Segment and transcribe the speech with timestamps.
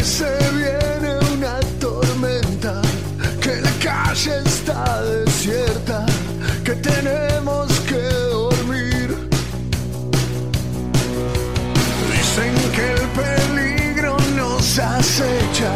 [0.00, 2.80] que se viene una tormenta,
[3.42, 6.06] que la calle está desierta,
[6.64, 8.00] que tenemos que
[8.32, 9.08] dormir.
[12.12, 15.70] Dicen que el peligro nos acecha,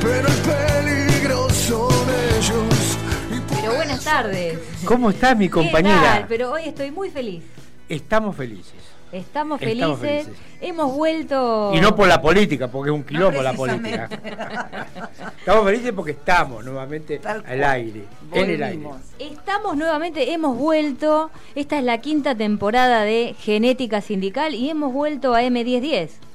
[0.00, 2.06] pero el peligro son
[2.36, 2.98] ellos.
[3.36, 4.60] Y por Pero buenas tardes.
[4.84, 6.02] ¿Cómo está mi ¿Qué compañera?
[6.02, 6.26] tal?
[6.28, 7.42] Pero hoy estoy muy feliz.
[7.88, 8.95] Estamos felices.
[9.12, 9.80] Estamos felices.
[9.80, 10.32] Estamos felices.
[10.60, 11.72] Hemos vuelto.
[11.74, 14.08] Y no por la política, porque es un quilombo la política.
[15.38, 18.82] estamos felices porque estamos nuevamente Tal al aire, en el aire.
[18.82, 19.00] Volvimos.
[19.18, 21.30] Estamos nuevamente, hemos vuelto.
[21.54, 26.25] Esta es la quinta temporada de Genética Sindical y hemos vuelto a M1010.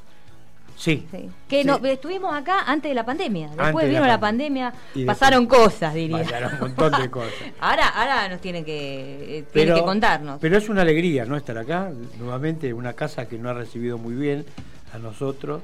[0.81, 1.05] Sí.
[1.11, 1.29] Sí.
[1.47, 1.67] Que Sí.
[1.67, 3.49] no- estuvimos acá antes de la pandemia.
[3.49, 4.73] Después Antes vino la la pandemia.
[4.95, 6.23] después- pasaron cosas, diría.
[6.23, 7.33] Pasaron un montón de cosas.
[7.59, 10.39] Ahora, ahora nos tienen que, eh, tienen que contarnos.
[10.41, 14.15] pero es una alegría no estar acá, nuevamente una casa que no ha recibido muy
[14.15, 14.43] bien
[14.91, 15.61] a nosotros.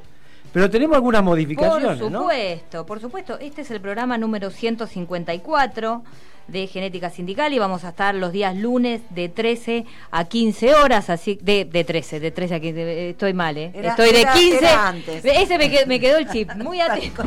[0.54, 2.20] Pero tenemos algunas Por modificaciones, ¿no?
[2.22, 3.40] supuesto, por supuesto.
[3.40, 6.04] Este es el programa número 154
[6.48, 11.10] de Genética Sindical y vamos a estar los días lunes de 13 a 15 horas,
[11.10, 13.72] así de, de 13, de 13 a 15, eh, estoy mal, ¿eh?
[13.74, 14.58] Era- estoy de era- 15.
[14.58, 15.26] era antes.
[15.26, 17.24] Ese me, qued- me quedó el chip, muy atento.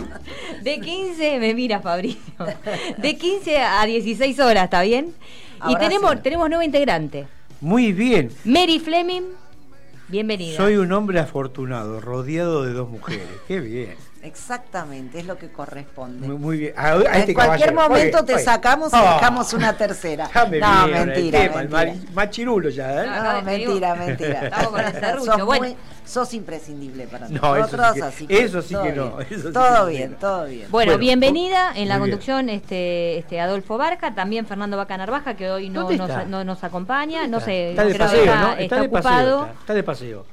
[0.63, 2.33] De 15, me mira Fabricio.
[2.99, 5.15] De 15 a 16 horas, ¿está bien?
[5.59, 6.19] y Ahora tenemos, sí.
[6.23, 7.27] tenemos nuevo integrante,
[7.61, 8.31] Muy bien.
[8.45, 9.23] Mary Fleming.
[10.09, 10.57] Bienvenida.
[10.57, 13.27] Soy un hombre afortunado, rodeado de dos mujeres.
[13.47, 13.95] Qué bien.
[14.23, 16.27] Exactamente, es lo que corresponde.
[16.27, 16.75] Muy, muy bien.
[16.77, 17.75] A, a este en cualquier caballero.
[17.89, 18.45] momento Oye, te oye.
[18.45, 19.15] sacamos y Oh.
[19.15, 20.29] dejamos una tercera.
[20.35, 20.47] No,
[20.89, 21.95] mentira, tema, el mentira.
[21.95, 23.07] mari- machirulo ya, ¿eh?
[23.07, 24.41] No, mentira, mentira.
[24.45, 25.33] Estamos con el serrucho.
[25.33, 25.67] sos, Bueno.
[25.69, 29.17] muy- sos imprescindible para No, nosotros, eso sí que- así que eso sí que no,
[29.17, 29.27] bien.
[29.31, 30.67] eso sí todo que bien, todo bien.
[30.71, 32.01] Bueno, Bueno, bienvenida en la bien.
[32.01, 36.45] conducción este, este Adolfo Barca, también Fernando Vaca Narvaja, que hoy no ¿Dónde nos, no
[36.45, 38.51] nos acompaña, no sé, Está de paseo, está, ¿no?
[38.51, 39.39] está Está de ocupado.
[39.41, 39.49] paseo.
[39.61, 40.27] Está, de paseo.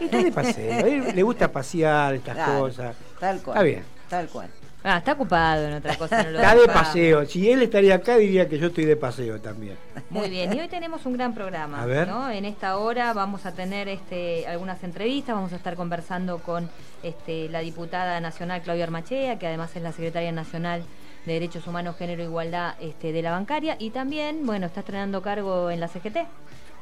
[0.00, 0.72] Está de paseo.
[0.72, 2.96] A él le gusta pasear estas cosas.
[3.22, 3.56] Tal cual.
[3.56, 3.84] Está bien.
[4.10, 4.48] Tal cual.
[4.82, 6.24] Ah, está ocupado en otra cosa.
[6.24, 7.24] no lo Está de paseo.
[7.24, 9.76] Si él estaría acá, diría que yo estoy de paseo también.
[10.10, 11.80] Muy bien, y hoy tenemos un gran programa.
[11.80, 12.08] A ver.
[12.08, 12.28] ¿no?
[12.28, 16.68] En esta hora vamos a tener este, algunas entrevistas, vamos a estar conversando con
[17.04, 20.82] este, la diputada nacional Claudia Armachea, que además es la secretaria nacional
[21.26, 25.22] de Derechos Humanos, Género e Igualdad este, de la bancaria, y también, bueno, está estrenando
[25.22, 26.16] cargo en la CGT.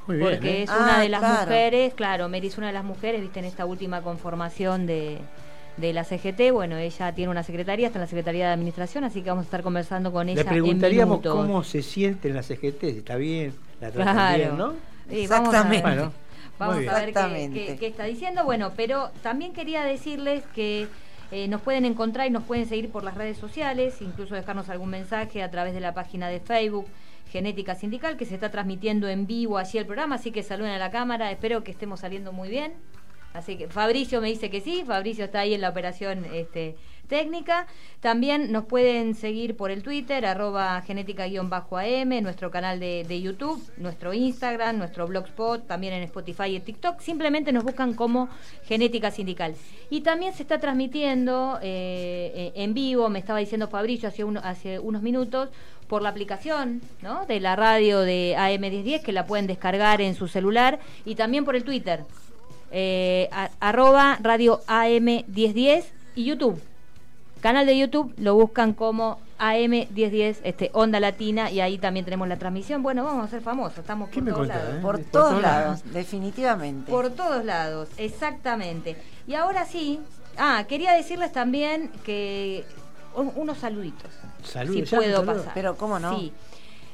[0.06, 0.31] Muy bien.
[0.31, 0.62] porque ¿eh?
[0.62, 1.41] es Ah, una de las claro.
[1.43, 5.19] mujeres, claro, Mary es una de las mujeres, viste, en esta última conformación de,
[5.81, 9.23] de la CGT, bueno, ella tiene una secretaría, está en la Secretaría de Administración, así
[9.23, 12.43] que vamos a estar conversando con ella Le preguntaríamos en cómo se siente en la
[12.43, 14.37] CGT, si está bien, la tratan Claro.
[14.39, 14.73] bien, ¿no?
[15.09, 15.83] Sí, vamos a- Exactamente.
[15.83, 16.13] Bueno,
[16.59, 17.67] Vamos a ver qué, Exactamente.
[17.67, 18.45] qué- qué está diciendo.
[18.45, 20.89] Bueno, pero también quería decirles que
[21.33, 24.91] eh, nos pueden encontrar y nos pueden seguir por las redes sociales, incluso dejarnos algún
[24.91, 26.87] mensaje a través de la página de Facebook
[27.31, 30.79] Genética Sindical, que se está transmitiendo en vivo allí el programa, así que saluden a
[30.79, 32.73] la cámara, espero que estemos saliendo muy bien.
[33.33, 36.77] Así que Fabricio me dice que sí, Fabricio está ahí en la operación este,
[37.11, 37.67] técnica.
[38.01, 44.15] También nos pueden seguir por el Twitter, arroba genética-am, nuestro canal de, de YouTube, nuestro
[44.15, 47.01] Instagram, nuestro blogspot, también en Spotify y TikTok.
[47.01, 48.29] Simplemente nos buscan como
[48.65, 49.55] Genética Sindical.
[49.91, 54.79] Y también se está transmitiendo eh, eh, en vivo, me estaba diciendo Fabricio hace, hace
[54.79, 55.51] unos minutos,
[55.89, 57.27] por la aplicación ¿no?
[57.27, 61.57] de la radio de AM1010, que la pueden descargar en su celular, y también por
[61.57, 62.05] el Twitter,
[62.70, 66.60] eh, a- arroba radio AM1010 y YouTube.
[67.41, 72.36] Canal de YouTube lo buscan como AM1010, este, Onda Latina, y ahí también tenemos la
[72.36, 72.82] transmisión.
[72.82, 74.75] Bueno, vamos a ser famosos, estamos ¿Qué por todos lados.
[74.75, 74.78] eh?
[74.82, 75.92] Por Por todos todos lados, lados.
[75.94, 76.91] definitivamente.
[76.91, 78.97] Por todos lados, exactamente.
[79.26, 80.00] Y ahora sí,
[80.37, 82.64] ah, quería decirles también que
[83.16, 84.10] un- unos saluditos.
[84.44, 85.25] Salud, si puedo saludo.
[85.38, 85.52] pasar.
[85.54, 86.19] Pero, ¿cómo no?
[86.19, 86.32] Sí.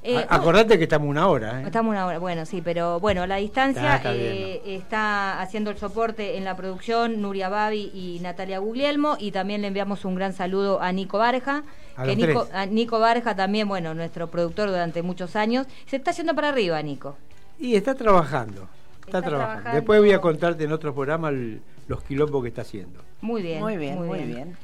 [0.09, 1.65] Eh, A- Acordate que estamos una hora, ¿eh?
[1.67, 5.41] Estamos una hora, bueno, sí, pero bueno, a la distancia Ah, está bien, eh, está
[5.41, 10.05] haciendo el soporte en la producción Nuria Babi y Natalia Guglielmo y también le enviamos
[10.05, 11.65] un gran saludo a Nico Barja.
[11.97, 12.55] A que los Nico, tres.
[12.55, 16.81] a Nico Barja también, bueno, nuestro productor durante muchos años, se está yendo para arriba,
[16.83, 17.17] Nico.
[17.59, 18.69] Y está trabajando.
[19.05, 19.31] Está, Está trabajando.
[19.62, 19.75] trabajando.
[19.77, 23.00] Después voy a contarte en otro programa el- los quilombos que está haciendo.
[23.23, 23.61] Muy bien.
[23.61, 24.56] Muy bien, muy bien.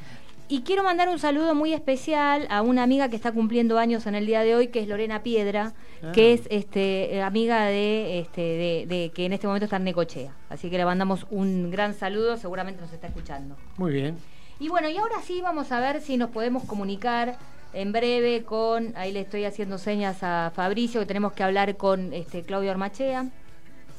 [0.53, 4.15] Y quiero mandar un saludo muy especial a una amiga que está cumpliendo años en
[4.15, 5.73] el día de hoy, que es Lorena Piedra,
[6.03, 6.13] Ah.
[6.13, 9.85] que es este eh, amiga de este de, de- que en este momento está en
[9.85, 10.31] Necochea.
[10.51, 13.57] Así que le mandamos un gran saludo, seguramente nos está escuchando.
[13.79, 14.19] Muy bien.
[14.61, 17.39] Y bueno, y ahora sí vamos a ver si nos podemos comunicar
[17.73, 22.13] en breve con, ahí le estoy haciendo señas a Fabricio, que tenemos que hablar con
[22.13, 23.25] este Claudio Armachea.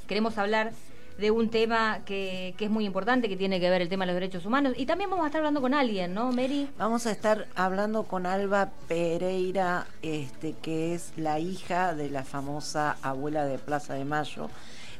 [0.05, 0.71] Queremos hablar
[1.17, 4.13] de un tema que, que es muy importante, que tiene que ver el tema de
[4.13, 4.73] los derechos humanos.
[4.77, 6.69] Y también vamos a estar hablando con alguien, ¿no, Mary?
[6.77, 12.97] Vamos a estar hablando con Alba Pereira, este, que es la hija de la famosa
[13.01, 14.49] abuela de Plaza de Mayo,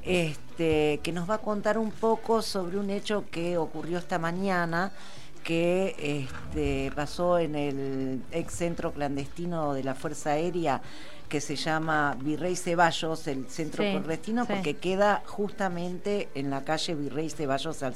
[0.04, 4.92] este, que nos va a contar un poco sobre un hecho que ocurrió esta mañana.
[5.44, 10.82] que este, pasó en el ex centro clandestino de la Fuerza Aérea
[11.34, 17.28] que se llama Virrey Ceballos, el centro clandestino, porque queda justamente en la calle Virrey
[17.32, 17.96] Ceballos al,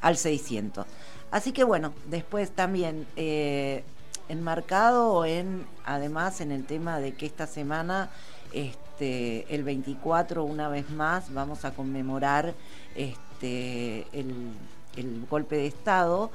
[0.00, 0.86] al 600.
[1.30, 3.84] Así que bueno, después también eh,
[4.30, 8.08] enmarcado en, además en el tema de que esta semana,
[8.54, 12.54] este, el 24, una vez más, vamos a conmemorar
[12.94, 16.30] este, el, golpe de Estado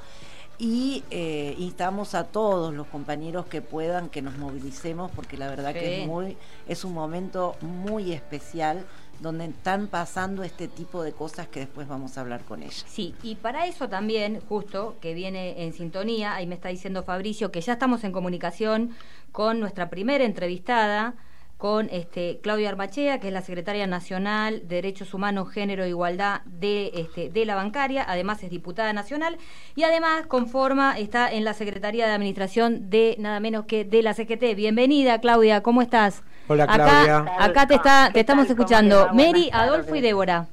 [0.58, 5.72] y eh, instamos a todos los compañeros que puedan que nos movilicemos porque la verdad
[5.72, 8.84] que es muy es un momento muy especial
[9.20, 12.84] donde están pasando este tipo de cosas que después vamos a hablar con ella.
[12.86, 17.50] Sí, y para eso también, justo, que viene en sintonía, ahí me está diciendo Fabricio,
[17.50, 18.94] que ya estamos en comunicación
[19.32, 21.14] con nuestra primera entrevistada,
[21.58, 26.42] con este, Claudia Armachea, que es la secretaria nacional de Derechos Humanos, Género e Igualdad
[26.44, 29.36] de, este, de la bancaria, además es diputada nacional
[29.74, 34.14] y además conforma, está en la Secretaría de Administración de nada menos que de la
[34.14, 34.54] CGT.
[34.54, 36.22] Bienvenida, Claudia, ¿cómo estás?
[36.46, 37.26] Hola, Claudia.
[37.40, 39.08] Acá, te, está, te estamos escuchando.
[39.12, 40.46] Mary, Adolfo y Débora.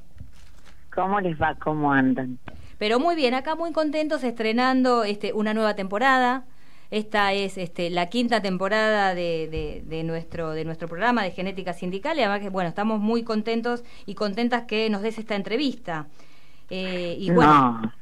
[0.92, 1.54] ¿Cómo les va?
[1.54, 2.40] ¿Cómo andan?
[2.78, 6.46] Pero muy bien, acá muy contentos estrenando este, una nueva temporada.
[6.90, 12.16] Esta es este, la quinta temporada de, de, nuestro, de nuestro programa de Genética Sindical
[12.18, 16.06] y además que, bueno, estamos muy contentos y contentas que nos des esta entrevista.
[16.70, 17.92] Eh, y bueno,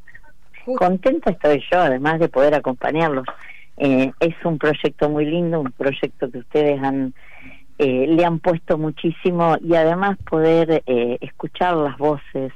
[0.76, 3.26] contenta estoy yo, además de poder acompañarlos.
[3.76, 7.12] Eh, es un proyecto muy lindo, un proyecto que ustedes han
[7.78, 12.52] eh, le han puesto muchísimo y además poder eh, escuchar las voces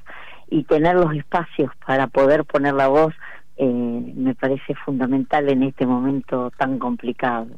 [0.48, 3.12] y tener los espacios para poder poner la voz
[3.58, 7.48] eh, me parece fundamental en este momento tan complicado.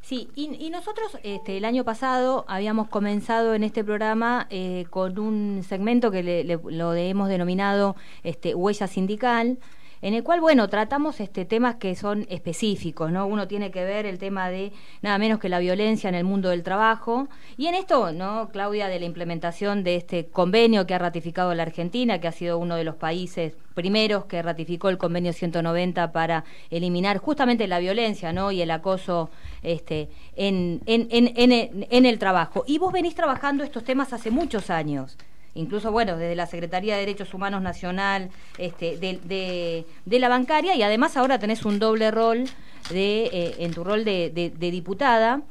[0.00, 4.48] Sí, y, nosotros este, el año pasado habíamos comenzado en este programa
[4.88, 9.58] con un segmento que le, lo hemos denominado este, Huella Sindical,
[10.02, 13.26] en el cual, bueno, tratamos este temas que son específicos, ¿no?
[13.26, 14.72] Uno tiene que ver el tema de
[15.02, 17.28] nada menos que la violencia en el mundo del trabajo.
[17.56, 21.64] Y en esto, ¿no, Claudia, de la implementación de este convenio que ha ratificado la
[21.64, 26.44] Argentina, que ha sido uno de los países primeros que ratificó el convenio 190 para
[26.70, 28.50] eliminar justamente la violencia, ¿no?
[28.50, 29.30] Y el acoso
[29.62, 32.64] este, en, en, en, en el trabajo.
[32.66, 35.16] Y vos venís trabajando estos temas hace muchos años
[35.58, 40.82] incluso bueno, desde la Secretaría de Derechos Humanos Nacional este, de, de, la bancaria y
[40.82, 42.44] además ahora tenés un doble rol
[42.90, 45.42] de, eh, en tu rol de, de, diputada.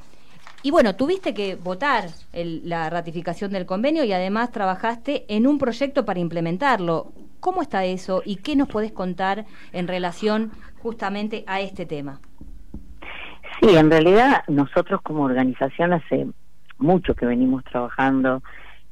[0.63, 6.05] Y bueno, tuviste que votar la ratificación del convenio y además trabajaste en un proyecto
[6.05, 7.11] para implementarlo.
[7.39, 10.51] ¿Cómo está eso y qué nos podés contar en relación
[10.81, 12.19] justamente a este tema?
[13.61, 16.27] Sí, en realidad nosotros como organización hace
[16.77, 18.41] mucho que venimos trabajando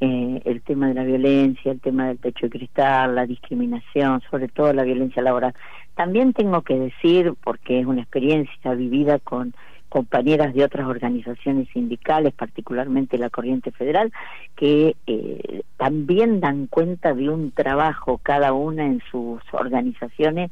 [0.05, 4.47] eh, el tema de la violencia, el tema del techo de cristal, la discriminación, sobre
[4.49, 5.55] todo la violencia laboral.
[5.95, 9.55] También tengo que decir, porque es una experiencia vivida con
[9.89, 14.11] compañeras de otras organizaciones sindicales, particularmente la Corriente Federal,
[14.55, 20.51] que eh, también dan cuenta de un trabajo cada una en sus organizaciones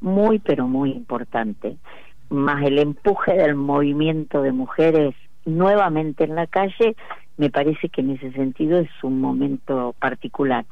[0.00, 1.76] muy, pero muy importante.
[2.30, 6.96] Más el empuje del movimiento de mujeres nuevamente en la calle
[7.36, 10.64] me parece que en ese sentido es un momento particular.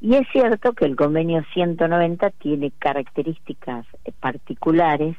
[0.00, 3.86] Y es cierto que el convenio 190 tiene características
[4.18, 5.16] particulares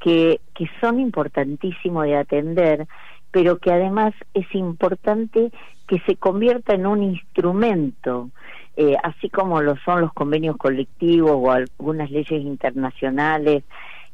[0.00, 2.88] que, que son importantísimos de atender,
[3.30, 5.52] pero que además es importante
[5.86, 8.30] que se convierta en un instrumento,
[8.76, 13.62] eh, así como lo son los convenios colectivos o algunas leyes internacionales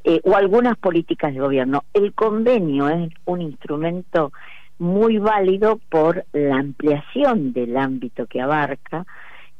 [0.04, 1.84] eh, o algunas políticas de gobierno.
[1.92, 4.32] El convenio es un instrumento
[4.78, 9.06] muy válido por la ampliación del ámbito que abarca,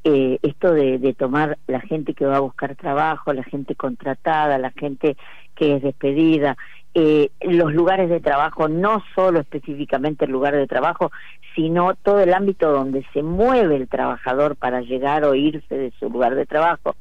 [0.05, 4.59] eh, esto de, de, tomar la gente que va a buscar trabajo, la gente contratada,
[4.59, 5.17] la gente
[5.55, 6.57] que es despedida,
[6.95, 11.11] eh, los lugares de trabajo, no solo específicamente el lugar de trabajo,
[11.55, 16.11] sino todo el ámbito donde se mueve el trabajador para llegar o irse de su
[16.11, 16.95] lugar de trabajo.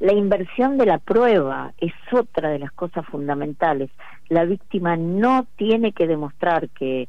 [0.00, 3.90] La inversión de la prueba es otra de las cosas fundamentales.
[4.28, 7.06] La víctima no tiene que demostrar que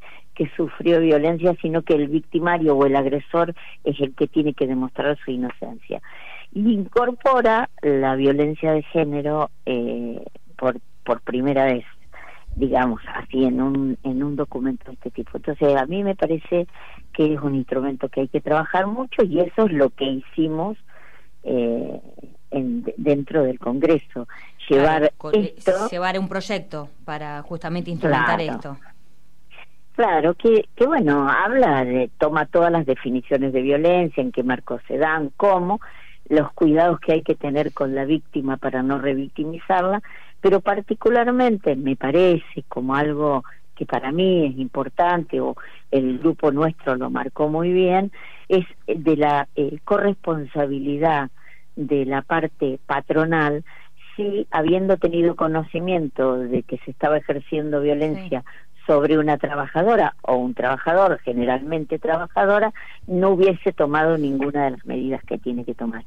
[0.57, 5.17] sufrió violencia, sino que el victimario o el agresor es el que tiene que demostrar
[5.23, 6.01] su inocencia.
[6.51, 10.23] Y incorpora la violencia de género eh,
[10.57, 11.85] por, por primera vez,
[12.55, 15.37] digamos, así en un, en un documento de este tipo.
[15.37, 16.67] Entonces, a mí me parece
[17.13, 20.77] que es un instrumento que hay que trabajar mucho y eso es lo que hicimos
[21.43, 22.01] eh,
[22.51, 24.27] en, dentro del Congreso.
[24.69, 25.55] Llevar eh,
[25.89, 28.77] llevar un proyecto para justamente instrumentar esto.
[29.95, 34.81] Claro, que, que bueno, habla de, toma todas las definiciones de violencia, en qué marcos
[34.87, 35.81] se dan, cómo.
[36.29, 40.01] los cuidados que hay que tener con la víctima para no revictimizarla,
[40.39, 43.43] pero particularmente me parece como algo
[43.75, 45.55] que para mí es importante o
[45.91, 48.11] el grupo nuestro lo marcó muy bien,
[48.47, 51.29] es de la eh, corresponsabilidad
[51.87, 53.63] de la parte patronal
[54.15, 58.43] si habiendo tenido conocimiento de que se estaba ejerciendo violencia
[58.85, 62.73] sobre una trabajadora o un trabajador, generalmente trabajadora,
[63.07, 66.03] no hubiese tomado ninguna de las medidas que tiene que tomar.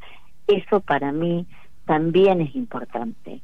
[0.47, 1.47] Eso para mí
[1.87, 3.41] también es importante,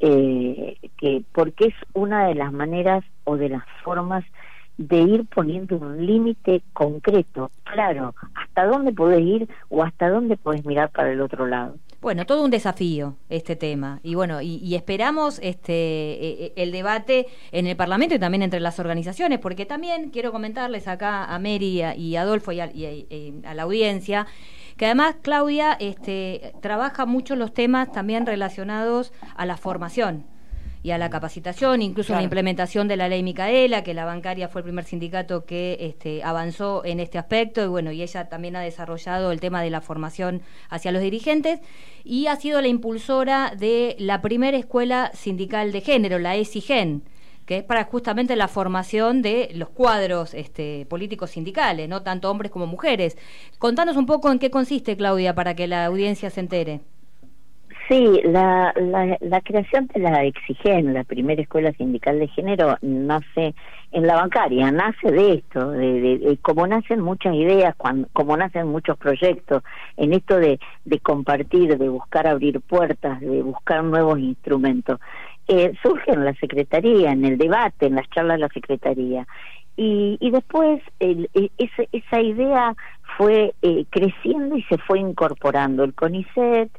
[0.00, 4.24] eh, que porque es una de las maneras o de las formas
[4.76, 10.64] de ir poniendo un límite concreto, claro, hasta dónde podés ir o hasta dónde podés
[10.64, 11.76] mirar para el otro lado.
[12.00, 14.00] Bueno, todo un desafío este tema.
[14.02, 18.60] Y bueno y, esperamos este e, e, el debate en el Parlamento y también entre
[18.60, 22.70] las organizaciones porque también quiero comentarles acá a Mary y a Adolfo y a,
[23.44, 24.26] a la audiencia
[24.76, 30.26] que además Claudia este trabaja mucho los temas también relacionados a la formación
[30.84, 34.60] y a la capacitación, incluso la implementación de la ley Micaela, que la bancaria fue
[34.60, 38.60] el primer sindicato que este, avanzó en este aspecto, y bueno, y ella también ha
[38.60, 41.60] desarrollado el tema de la formación hacia los dirigentes,
[42.04, 47.02] y ha sido la impulsora de la primera escuela sindical de género, la ESIGEN,
[47.46, 52.52] que es para justamente la formación de los cuadros este, políticos sindicales, no tanto hombres
[52.52, 53.16] como mujeres.
[53.58, 56.82] Contanos un poco en qué consiste, Claudia, para que la audiencia se entere.
[57.88, 58.72] Sí, la,
[59.20, 63.54] la, creación de la Exigen, la primera escuela sindical de género, nace
[63.92, 68.96] en la bancaria, nace de esto, de, como nacen muchas ideas, cuando, como nacen muchos
[68.96, 69.62] proyectos,
[69.98, 74.98] en esto de, de compartir, de buscar abrir puertas, de buscar nuevos instrumentos.
[75.46, 79.26] Eh, surge en la Secretaría, en el debate, en las charlas de la Secretaría.
[79.76, 82.74] Y, y después el, e, esa, esa idea
[83.18, 86.70] fue eh, creciendo y se fue incorporando el CONICET,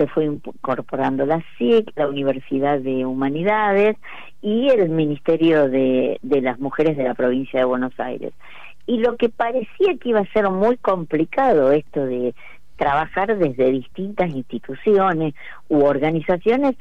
[0.00, 3.98] se fue incorporando la SIC, la Universidad de Humanidades
[4.40, 8.32] y el Ministerio de, de las Mujeres de la provincia de Buenos Aires.
[8.86, 12.34] Y lo que parecía que iba a ser muy complicado esto de
[12.76, 15.34] trabajar desde distintas instituciones
[15.68, 16.76] u organizaciones,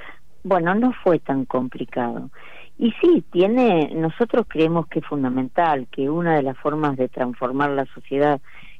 [0.45, 2.29] bueno, no fue tan complicado.
[2.77, 7.71] Y sí, tiene, nosotros creemos que es fundamental que una de las formas de transformar
[7.71, 8.39] la sociedad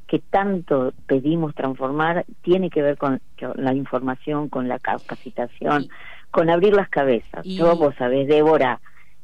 [0.09, 3.21] que tanto pedimos transformar tiene que ver con
[3.55, 5.87] la información, con la capacitación,
[6.31, 7.45] con abrir las cabezas.
[7.45, 8.79] Yo, vos sabés, Débora,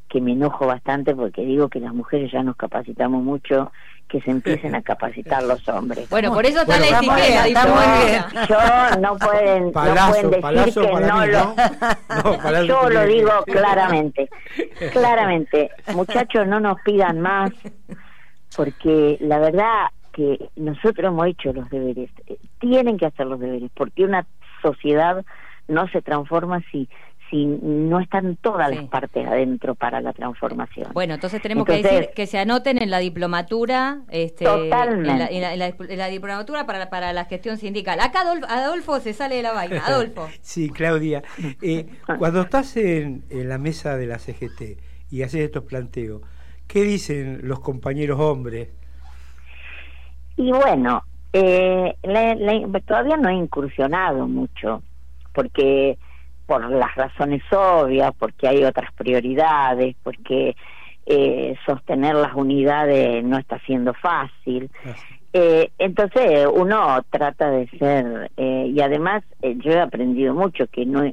[0.07, 3.71] que me enojo bastante porque digo que las mujeres ya nos capacitamos mucho,
[4.07, 6.07] que se empiecen a capacitar los hombres.
[6.07, 8.45] Bueno, por eso está la etiqueta.
[8.47, 11.55] Yo no pueden, no pueden decir que no lo...
[12.67, 14.29] yo lo digo claramente,
[14.93, 15.71] claramente.
[15.95, 17.51] Muchachos, no nos pidan más,
[18.55, 23.69] porque la verdad que nosotros hemos hecho los deberes, eh, tienen que hacer los deberes,
[23.75, 24.25] porque una
[24.61, 25.25] sociedad
[25.67, 26.87] no se transforma si
[27.29, 30.91] si no están todas las partes adentro para la transformación.
[30.93, 35.35] Bueno, entonces tenemos que decir que se anoten en la diplomatura, este, totalmente.
[35.35, 37.99] En, la, diplomatura para, para la gestión sindical.
[37.99, 39.83] Acá Adolfo, se sale de la vaina.
[39.87, 40.29] Adolfo.
[40.41, 41.23] sí, Claudia.
[41.63, 41.87] Eh,
[42.19, 44.79] cuando estás en, en la mesa de la CGT
[45.09, 46.21] y haces estos planteos,
[46.67, 48.69] ¿qué dicen los compañeros hombres?
[50.37, 51.95] Y bueno, eh,
[52.85, 54.81] todavía no he incursionado mucho,
[55.33, 55.97] porque
[56.45, 60.55] por las razones obvias, porque hay otras prioridades, porque
[61.05, 64.69] eh, sostener las unidades no está siendo fácil.
[65.33, 70.85] Eh, entonces uno trata de ser, eh, y además eh, yo he aprendido mucho que
[70.85, 71.03] no,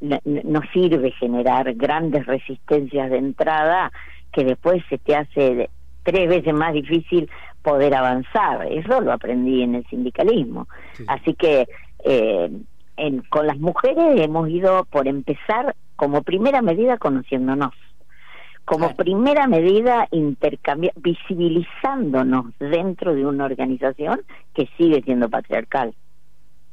[0.00, 3.92] no, no sirve generar grandes resistencias de entrada
[4.32, 5.70] que después se te hace
[6.02, 7.30] tres veces más difícil
[7.62, 8.66] poder avanzar.
[8.70, 10.68] Eso lo aprendí en el sindicalismo.
[11.06, 11.68] Así que
[12.04, 12.50] eh,
[12.96, 17.74] en, con las mujeres hemos ido por empezar como primera medida conociéndonos.
[18.64, 24.20] Como primera medida intercambiar, visibilizándonos dentro de una organización
[24.54, 25.94] que sigue siendo patriarcal.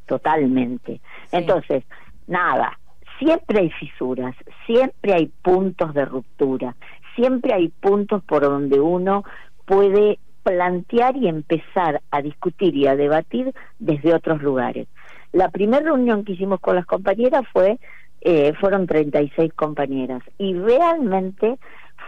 [0.06, 1.00] Totalmente.
[1.32, 1.86] Entonces,
[2.28, 2.78] nada,
[3.18, 6.76] siempre hay fisuras, siempre hay puntos de ruptura,
[7.16, 9.24] siempre hay puntos por donde uno
[9.66, 14.88] puede plantear y empezar a discutir y a debatir desde otros lugares.
[15.34, 17.80] La primera reunión que hicimos con las compañeras fue,
[18.22, 21.58] eh, fueron 36 compañeras y realmente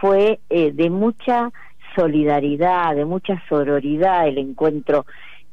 [0.00, 1.50] fue eh, de mucha
[1.96, 5.04] solidaridad, de mucha sororidad el encuentro,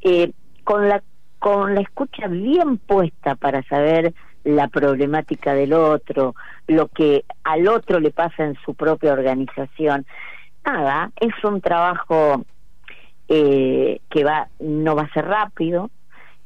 [0.02, 0.32] eh,
[0.64, 1.02] con la
[1.40, 4.14] con la escucha bien puesta para saber
[4.44, 6.34] la problemática del otro,
[6.68, 10.06] lo que al otro le pasa en su propia organización.
[10.66, 12.44] Nada, es un trabajo
[13.30, 15.90] eh, que va no va a ser rápido,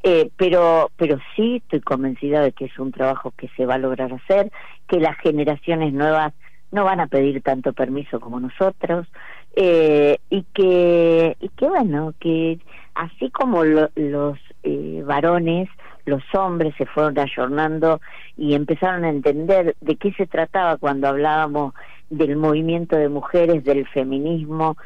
[0.02, 3.78] Eh, pero, pero sí estoy convencida de que es un trabajo que se va a
[3.78, 4.50] lograr hacer,
[4.88, 6.32] que las generaciones nuevas
[6.72, 9.08] no van a pedir tanto permiso como nosotros
[9.56, 12.60] eh, y que y que bueno que
[12.96, 15.68] así como los eh, varones
[16.06, 18.00] los hombres se fueron ayornando
[18.38, 21.74] y empezaron a entender de qué se trataba cuando hablábamos
[22.10, 24.78] del movimiento de mujeres del feminismo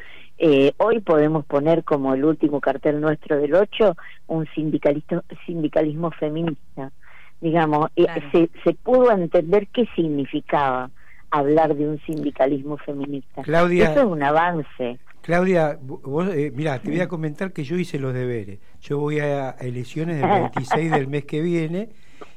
[0.46, 3.96] eh, hoy podemos poner como el último cartel nuestro del 8
[4.26, 6.92] un sindicalismo, sindicalismo feminista.
[7.40, 10.90] Digamos, eh, se, se pudo entender qué significaba
[11.30, 13.40] hablar de un sindicalismo feminista.
[13.40, 14.98] Claudia, Eso es un avance.
[15.22, 18.58] Claudia, vos, eh, mira, te voy a comentar que yo hice los deberes.
[18.82, 21.88] Yo voy a elecciones del 26 del mes que viene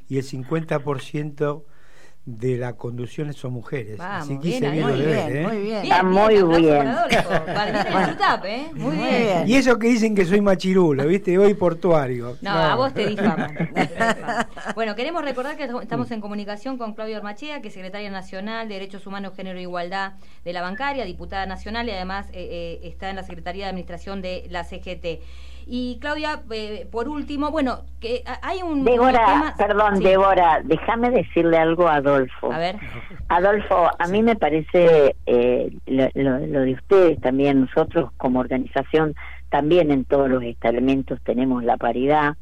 [0.07, 1.63] y el 50%
[2.27, 3.97] de la conducción son mujeres.
[4.01, 5.47] Así que bien, muy, bien, ¿eh?
[5.47, 6.87] muy bien, Está muy bien.
[8.43, 8.69] ¿eh?
[8.75, 9.47] Muy bien.
[9.47, 11.37] Y eso que dicen que soy machirulo, ¿viste?
[11.37, 12.37] Hoy portuario.
[12.41, 13.55] No, a vos te difaman.
[14.75, 18.73] bueno, queremos recordar que estamos en comunicación con Claudia Ormachea, que es secretaria nacional de
[18.73, 23.09] Derechos Humanos, Género e Igualdad de la Bancaria, diputada nacional y además eh, eh, está
[23.09, 25.23] en la Secretaría de Administración de la CGT.
[25.69, 28.85] Y Claudia, eh, por último, bueno, que hay un...
[28.85, 32.53] Débora, perdón, Débora, déjame decirle algo a Adolfo.
[32.53, 32.77] A ver.
[33.27, 39.13] Adolfo, a mí me parece eh, lo, de ustedes también, nosotros como organización,
[39.49, 42.37] también en todos los elementos tenemos la paridad.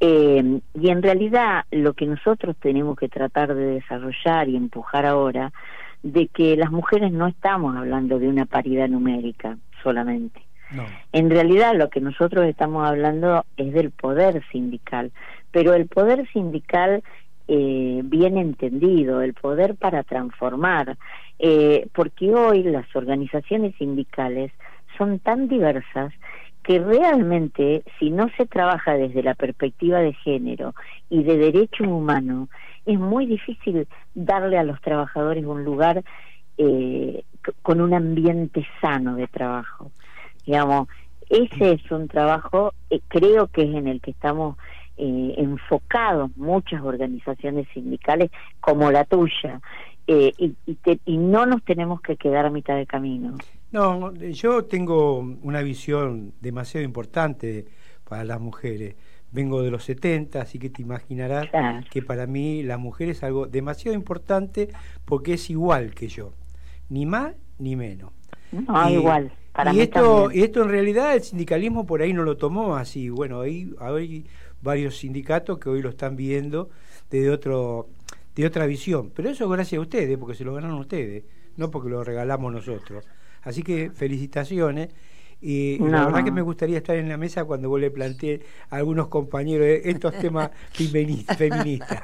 [0.00, 5.52] Eh, y en realidad lo que nosotros tenemos que tratar de desarrollar y empujar ahora,
[6.02, 10.40] de que las mujeres no estamos hablando de una paridad numérica solamente
[11.12, 15.12] en realidad lo que nosotros estamos hablando es del poder sindical,
[15.50, 17.02] pero el poder sindical
[17.46, 20.96] eh, bien entendido, el poder para transformar,
[21.38, 24.50] eh, porque hoy las organizaciones sindicales
[24.96, 26.12] son tan diversas
[26.62, 30.74] que realmente si no se trabaja desde la perspectiva de género
[31.10, 32.48] y de derecho humano,
[32.86, 36.02] es muy difícil darle a los trabajadores un lugar
[36.56, 37.24] eh,
[37.62, 39.90] con un ambiente sano de trabajo.
[40.46, 40.88] Digamos,
[41.28, 44.56] ese es un trabajo, eh, creo que es en el que estamos
[44.96, 48.30] eh, enfocados muchas organizaciones sindicales
[48.60, 49.60] como la tuya.
[50.06, 50.54] Eh, y,
[51.06, 53.38] y, no nos tenemos que quedar a mitad de camino.
[53.72, 57.64] No, yo tengo una visión demasiado importante
[58.06, 58.96] para las mujeres.
[59.32, 61.48] Vengo de los 70, así que te imaginarás
[61.90, 64.68] que para mí la mujer es algo demasiado importante
[65.06, 66.34] porque es igual que yo,
[66.90, 68.12] ni más ni menos.
[68.52, 69.32] No, igual
[69.72, 73.08] y esto, esto en realidad el sindicalismo por ahí no lo tomó así.
[73.08, 74.26] Bueno, hay, hay
[74.62, 76.70] varios sindicatos que hoy lo están viendo
[77.10, 77.88] desde otro,
[78.34, 79.10] de otra visión.
[79.14, 81.24] Pero eso gracias a ustedes, porque se lo ganaron ustedes,
[81.56, 83.04] no porque lo regalamos nosotros.
[83.42, 84.88] Así que felicitaciones.
[85.46, 88.76] Y, la verdad que me gustaría estar en la mesa cuando vos le planteé a
[88.76, 92.02] algunos compañeros estos temas feministas.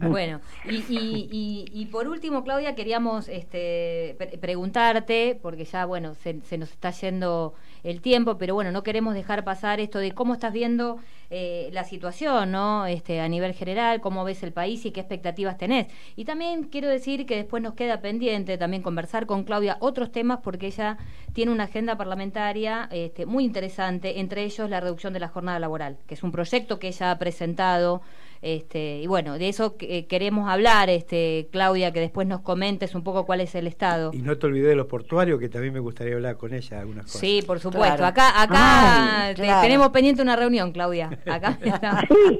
[0.00, 6.56] Bueno, y, y, y, por último, Claudia, queríamos este, preguntarte, porque ya, bueno, se, se
[6.56, 7.52] nos está yendo
[7.84, 10.98] el tiempo, pero bueno, no queremos dejar pasar esto de cómo estás viendo
[11.30, 12.86] eh, la situación, ¿no?
[12.86, 15.88] Este, a nivel general, cómo ves el país y qué expectativas tenés.
[16.14, 20.40] Y también quiero decir que después nos queda pendiente también conversar con Claudia otros temas
[20.42, 20.98] porque ella
[21.32, 25.98] tiene una agenda parlamentaria este, muy interesante, entre ellos la reducción de la jornada laboral,
[26.06, 28.02] que es un proyecto que ella ha presentado
[28.46, 33.02] este, y bueno, de eso eh, queremos hablar, este, Claudia, que después nos comentes un
[33.02, 34.12] poco cuál es el estado.
[34.12, 37.06] Y no te olvides de los portuarios, que también me gustaría hablar con ella algunas
[37.06, 37.20] cosas.
[37.20, 38.04] Sí, por supuesto.
[38.04, 41.10] Acá, acá tenemos pendiente una reunión, Claudia.
[41.26, 41.58] Acá
[42.08, 42.38] sí,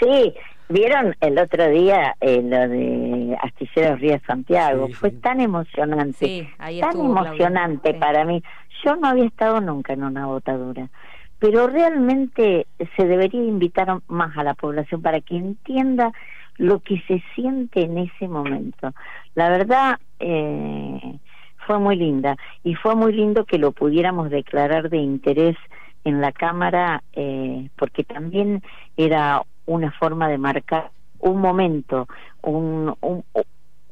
[0.00, 0.34] sí.
[0.68, 6.80] Vieron el otro día eh, lo de Astilleros Ríos Santiago, fue tan emocionante, sí, ahí
[6.80, 8.42] tan emocionante para mí.
[8.84, 10.90] Yo no había estado nunca en una botadura
[11.38, 16.12] pero realmente se debería invitar más a la población para que entienda
[16.56, 18.92] lo que se siente en ese momento.
[19.34, 21.18] La verdad eh,
[21.66, 25.56] fue muy linda y fue muy lindo que lo pudiéramos declarar de interés
[26.04, 28.62] en la Cámara eh, porque también
[28.96, 32.06] era una forma de marcar un momento,
[32.42, 33.24] un, un,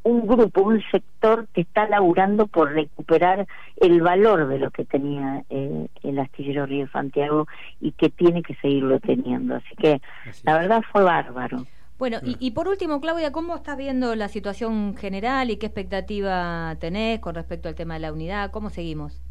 [0.04, 5.44] un grupo, un sector que está laburando por recuperar el valor de lo que tenía
[5.48, 7.48] eh, el astillero Río Santiago
[7.80, 9.56] y que tiene que seguirlo teniendo.
[9.56, 10.00] Así que
[10.42, 11.66] la verdad fue bárbaro.
[11.98, 16.76] Bueno, y, y, por último, Claudia, ¿cómo estás viendo la situación general y qué expectativa
[16.80, 18.50] tenés con respecto al tema de la unidad?
[18.50, 19.22] ¿Cómo seguimos?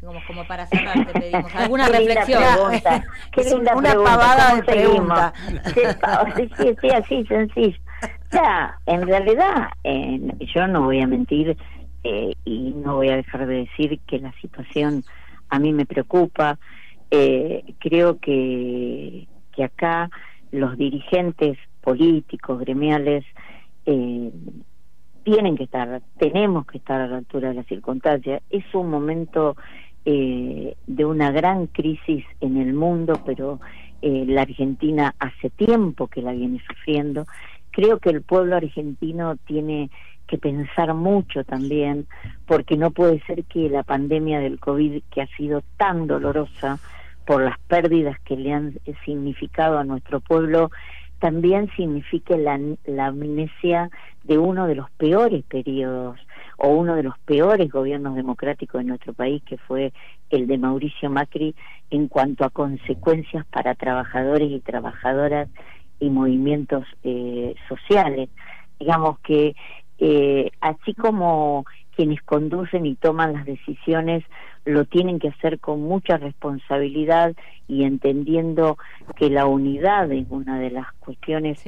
[0.00, 2.42] Como, como para cerrar, te pedimos alguna reflexión.
[3.32, 5.32] Qué linda una pavada de pregunta.
[5.74, 7.78] Sí, sí, sí, así, sencillo.
[8.32, 9.68] Ya, en realidad,
[10.54, 11.56] yo no voy a mentir
[12.02, 15.04] eh, y no voy a dejar de decir que la situación
[15.48, 16.58] a mí me preocupa.
[17.10, 20.10] Eh, creo que, que acá
[20.50, 23.24] los dirigentes políticos, gremiales,
[23.86, 24.32] eh,
[25.22, 28.42] tienen que estar, tenemos que estar a la altura de las circunstancias.
[28.50, 29.56] Es un momento
[30.04, 33.60] eh, de una gran crisis en el mundo, pero
[34.02, 37.24] eh, la Argentina hace tiempo que la viene sufriendo.
[37.74, 39.90] Creo que el pueblo argentino tiene
[40.28, 42.06] que pensar mucho también,
[42.46, 46.78] porque no puede ser que la pandemia del COVID, que ha sido tan dolorosa
[47.26, 50.70] por las pérdidas que le han significado a nuestro pueblo,
[51.18, 53.90] también signifique la, la amnesia
[54.22, 56.20] de uno de los peores periodos
[56.58, 59.92] o uno de los peores gobiernos democráticos de nuestro país, que fue
[60.30, 61.56] el de Mauricio Macri,
[61.90, 65.48] en cuanto a consecuencias para trabajadores y trabajadoras
[66.00, 68.28] y movimientos eh, sociales.
[68.78, 69.54] Digamos que
[69.98, 74.24] eh, así como quienes conducen y toman las decisiones
[74.64, 77.34] lo tienen que hacer con mucha responsabilidad
[77.68, 78.78] y entendiendo
[79.16, 81.62] que la unidad es una de las cuestiones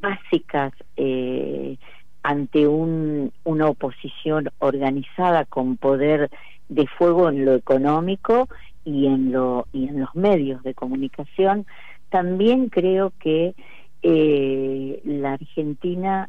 [0.00, 1.76] básicas eh,
[2.22, 6.30] ante un, una oposición organizada con poder
[6.68, 8.48] de fuego en lo económico
[8.84, 11.66] y en lo y en los medios de comunicación
[12.10, 13.54] también creo que
[14.02, 16.28] eh, la Argentina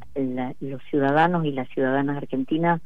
[0.59, 2.81] los ciudadanos y las ciudadanas argentinas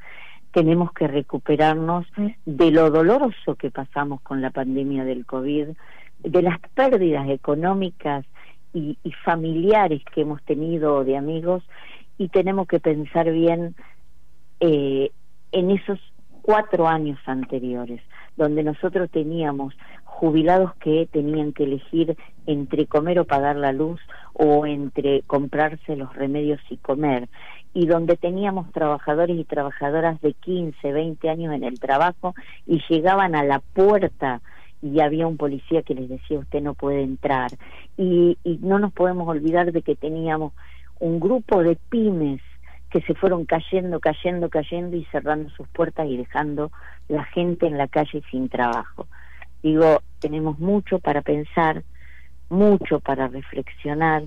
[0.51, 2.05] tenemos que recuperarnos
[2.45, 5.69] de lo doloroso que pasamos con la pandemia del COVID,
[6.19, 8.25] de las pérdidas económicas
[8.73, 11.63] y, y familiares que hemos tenido de amigos
[12.17, 13.75] y tenemos que pensar bien
[14.59, 15.11] eh,
[15.51, 15.99] en esos
[16.41, 18.01] cuatro años anteriores,
[18.37, 19.73] donde nosotros teníamos
[20.15, 23.99] jubilados que tenían que elegir entre comer o pagar la luz
[24.33, 27.27] o entre comprarse los remedios y comer,
[27.73, 32.33] y donde teníamos trabajadores y trabajadoras de 15, 20 años en el trabajo
[32.65, 34.41] y llegaban a la puerta
[34.81, 37.51] y había un policía que les decía usted no puede entrar
[37.97, 40.53] y, y no nos podemos olvidar de que teníamos
[40.99, 42.41] un grupo de pymes
[42.89, 46.71] que se fueron cayendo, cayendo, cayendo y cerrando sus puertas y dejando
[47.09, 49.07] la gente en la calle sin trabajo.
[49.65, 51.83] Digo, tenemos mucho para pensar,
[52.49, 54.21] mucho para reflexionar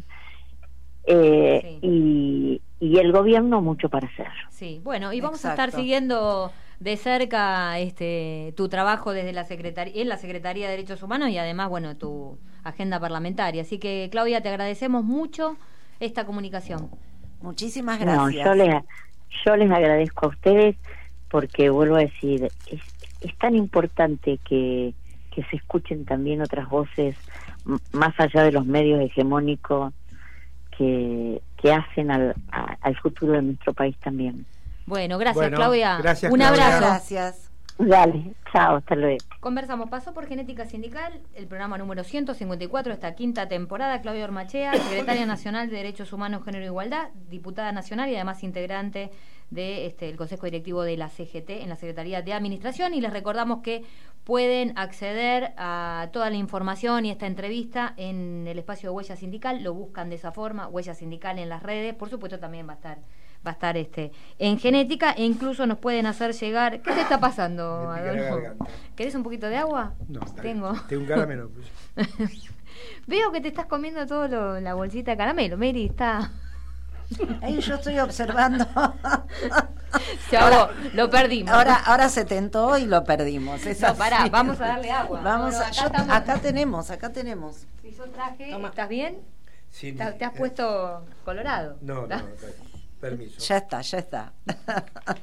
[1.06, 4.32] eh, y, y, el gobierno mucho para hacer.
[4.50, 10.02] Sí, bueno, y vamos a estar siguiendo de cerca este tu trabajo desde la secretaría
[10.02, 13.62] en la Secretaría de Derechos Humanos y además, bueno, tu agenda parlamentaria.
[13.62, 15.56] Así que Claudia, te agradecemos mucho
[16.00, 16.90] esta comunicación.
[17.42, 18.44] Muchísimas gracias.
[18.44, 18.74] yo, les,
[19.46, 20.74] yo les agradezco a ustedes
[21.30, 24.94] porque vuelvo a decir, es, tan importante que,
[25.38, 27.14] que se escuchen también otras voces
[27.92, 29.94] más allá de los medios hegemónicos
[30.76, 34.44] que, que hacen al, al futuro de nuestro país también.
[34.86, 36.00] Bueno, gracias Claudia.
[36.28, 36.80] Un abrazo.
[36.80, 37.52] Gracias.
[37.78, 39.18] Dale, chao, hasta luego.
[39.38, 45.24] Conversamos, pasó por Genética Sindical, el programa número 154, esta quinta temporada, Claudia Ormachea, secretaria
[45.26, 49.12] nacional de Derechos Humanos, Género e Igualdad, diputada nacional y además integrante
[49.50, 52.94] del este, Consejo Directivo de la CGT en la Secretaría de Administración.
[52.94, 53.84] Y les recordamos que
[54.24, 59.62] pueden acceder a toda la información y esta entrevista en el espacio de Huella Sindical,
[59.62, 62.76] lo buscan de esa forma, Huella Sindical en las redes, por supuesto también va a
[62.76, 62.98] estar
[63.46, 66.82] va a estar este en genética e incluso nos pueden hacer llegar.
[66.82, 68.66] ¿Qué te está pasando, Adolfo?
[68.96, 69.94] ¿Querés un poquito de agua?
[70.08, 70.72] No, tengo.
[70.88, 71.50] Tengo un caramelo.
[71.50, 72.10] Pues.
[73.06, 76.32] Veo que te estás comiendo todo la bolsita de caramelo, Mary, está.
[77.42, 78.66] Ahí yo estoy observando.
[80.38, 81.52] ahora, lo perdimos.
[81.52, 83.60] Ahora, ahora se tentó y lo perdimos.
[83.64, 85.20] no, pará, vamos a darle agua.
[85.22, 87.66] Vamos acá, tenemos, acá tenemos.
[87.82, 89.18] Si yo traje, ¿estás bien?
[89.70, 91.78] Sí, ¿Te, has puesto colorado?
[91.80, 92.24] No, no, no.
[93.00, 93.38] Permiso.
[93.40, 94.32] Ya está, ya está.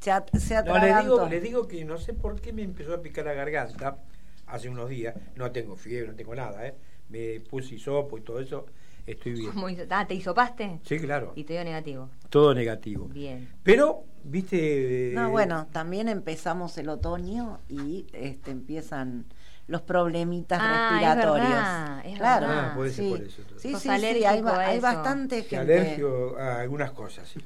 [0.00, 2.94] se, ha, se no, le digo, le digo que no sé por qué me empezó
[2.94, 3.98] a picar la garganta
[4.46, 5.14] hace unos días.
[5.36, 6.74] No tengo fiebre, no tengo nada, ¿eh?
[7.08, 8.66] Me puse hisopo y todo eso.
[9.06, 9.52] Estoy bien.
[9.90, 10.80] ah, ¿te hisopaste?
[10.82, 11.32] Sí, claro.
[11.36, 12.08] ¿Y te dio negativo?
[12.30, 13.08] Todo negativo.
[13.08, 13.48] Bien.
[13.62, 15.12] Pero, viste...
[15.14, 19.26] No, bueno, también empezamos el otoño y este, empiezan
[19.66, 22.12] los problemitas ah, respiratorios.
[22.12, 23.10] Es claro, ah, puede ser sí.
[23.10, 23.42] por eso.
[23.56, 25.56] Sí, sí, hay, hay, bastante gente.
[25.56, 27.40] Alergio a algunas cosas, sí.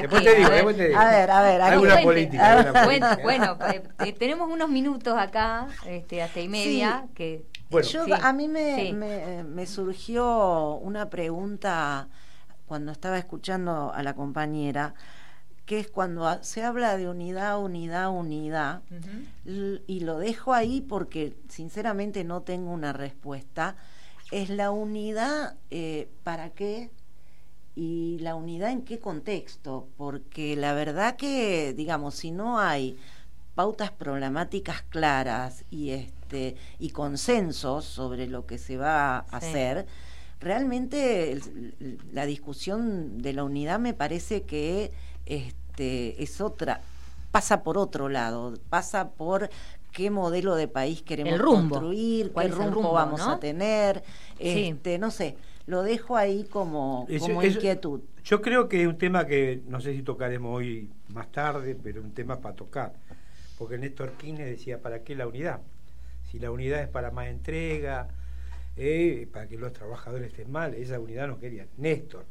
[0.00, 1.62] después, te digo, después te digo, A ver, a ver.
[1.62, 2.72] Hay una política.
[2.84, 3.58] Bueno, bueno
[4.04, 7.46] eh, tenemos unos minutos acá, este, hasta y media, que...
[7.70, 12.08] Bueno, Yo, a mí me, me, me surgió una pregunta
[12.66, 14.94] cuando estaba escuchando a la compañera
[15.66, 18.82] que es cuando se habla de unidad, unidad, unidad,
[19.44, 23.76] y lo dejo ahí porque sinceramente no tengo una respuesta,
[24.30, 26.90] es la unidad eh, para qué
[27.74, 32.98] y la unidad en qué contexto, porque la verdad que, digamos, si no hay
[33.54, 39.86] pautas problemáticas claras y este este, y consensos sobre lo que se va a hacer,
[40.40, 41.38] realmente
[42.10, 44.92] la discusión de la unidad me parece que
[45.26, 46.80] este, es otra,
[47.30, 49.50] pasa por otro lado, pasa por
[49.92, 54.02] qué modelo de país queremos construir, qué rumbo, vamos a tener,
[54.38, 58.00] este, no sé, lo dejo ahí como, inquietud.
[58.24, 62.02] Yo creo que es un tema que no sé si tocaremos hoy más tarde, pero
[62.02, 62.94] un tema para tocar,
[63.58, 65.60] porque Néstor Kirchner decía, ¿para qué la unidad?
[66.30, 68.08] Si la unidad es para más entrega,
[68.76, 71.66] eh, para que los trabajadores estén mal, esa unidad no quería.
[71.76, 72.24] Néstor.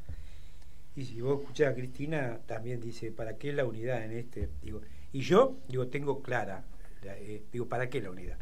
[0.95, 4.49] Y si vos escuchás a Cristina, también dice, ¿para qué la unidad en este?
[4.61, 4.81] Digo,
[5.13, 6.65] y yo, digo, tengo clara,
[7.03, 8.37] eh, digo, ¿para qué la unidad?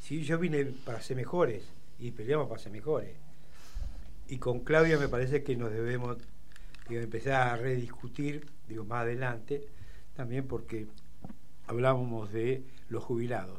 [0.00, 1.64] Si yo vine para ser mejores
[1.98, 3.16] y peleamos para ser mejores.
[4.28, 6.18] Y con Claudia me parece que nos debemos
[6.88, 9.66] empezar a rediscutir, digo, más adelante,
[10.14, 10.86] también porque
[11.66, 13.58] hablábamos de los jubilados.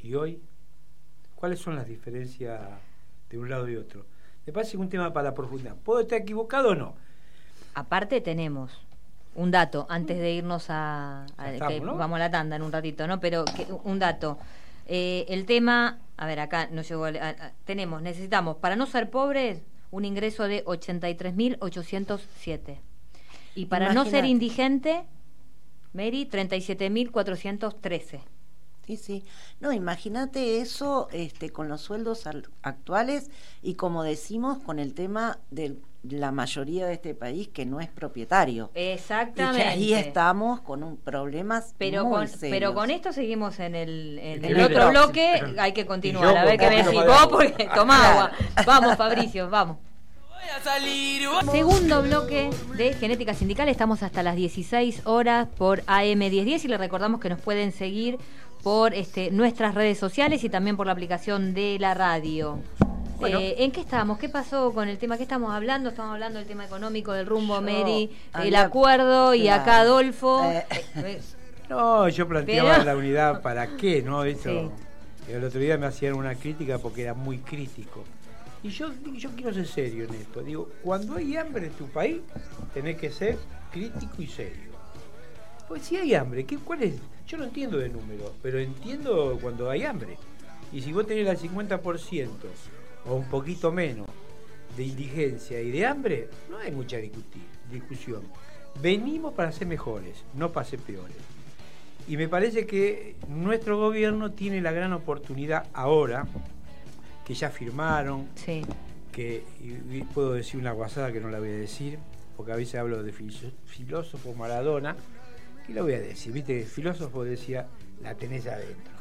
[0.00, 0.40] Y hoy,
[1.34, 2.60] ¿cuáles son las diferencias
[3.30, 4.06] de un lado y otro?
[4.46, 5.76] Me parece un tema para profundidad.
[5.76, 6.96] ¿Puedo estar equivocado o no?
[7.74, 8.70] Aparte tenemos
[9.34, 11.24] un dato antes de irnos a,
[11.80, 13.18] vamos a la tanda en un ratito, ¿no?
[13.20, 13.46] Pero
[13.84, 14.38] un dato.
[14.86, 17.06] Eh, el tema, a ver, acá no llegó,
[17.64, 22.78] tenemos, necesitamos para no ser pobres un ingreso de 83.807
[23.54, 25.04] y para no ser indigente,
[25.92, 28.20] Mary 37.413.
[28.86, 29.24] Sí, sí.
[29.60, 32.24] No, imagínate eso este, con los sueldos
[32.62, 33.30] actuales
[33.62, 37.88] y como decimos con el tema del la mayoría de este país que no es
[37.88, 38.70] propietario.
[38.74, 39.78] Exactamente.
[39.78, 44.18] Y ahí estamos con un problemas pero muy con, Pero con esto seguimos en el,
[44.18, 46.36] en el otro bloque, hay que continuar.
[46.36, 48.32] A ver qué me decís vos, porque toma agua.
[48.66, 49.78] Vamos, Fabricio, vamos.
[51.50, 57.20] Segundo bloque de Genética Sindical, estamos hasta las 16 horas por AM1010 y le recordamos
[57.20, 58.18] que nos pueden seguir
[58.62, 62.58] por este, nuestras redes sociales y también por la aplicación de la radio.
[63.26, 64.18] Eh, ¿En qué estamos?
[64.18, 65.16] ¿Qué pasó con el tema?
[65.16, 65.90] ¿Qué estamos hablando?
[65.90, 68.10] Estamos hablando del tema económico, del rumbo, Mary,
[68.42, 70.42] el acuerdo y acá Adolfo.
[70.50, 70.64] Eh.
[70.96, 71.20] Eh,
[71.68, 74.24] no, yo planteaba la unidad para qué, ¿no?
[74.24, 74.72] Eso.
[75.28, 78.04] El otro día me hacían una crítica porque era muy crítico.
[78.62, 80.42] Y yo, yo quiero ser serio en esto.
[80.42, 82.20] Digo, cuando hay hambre en tu país,
[82.74, 83.38] tenés que ser
[83.70, 84.72] crítico y serio.
[85.68, 86.94] Pues si hay hambre, ¿qué, ¿cuál es?
[87.26, 90.18] Yo no entiendo de número, pero entiendo cuando hay hambre.
[90.72, 92.28] Y si vos tenés el 50%
[93.06, 94.06] o un poquito menos
[94.76, 96.98] de indigencia y de hambre, no hay mucha
[97.70, 98.22] discusión.
[98.80, 101.16] Venimos para ser mejores, no para ser peores.
[102.08, 106.26] Y me parece que nuestro gobierno tiene la gran oportunidad ahora,
[107.24, 108.28] que ya firmaron,
[109.12, 109.44] que
[110.14, 111.98] puedo decir una guasada que no la voy a decir,
[112.36, 114.96] porque a veces hablo de filósofo Maradona,
[115.68, 117.68] y la voy a decir, viste, el filósofo decía,
[118.02, 118.92] la tenés adentro.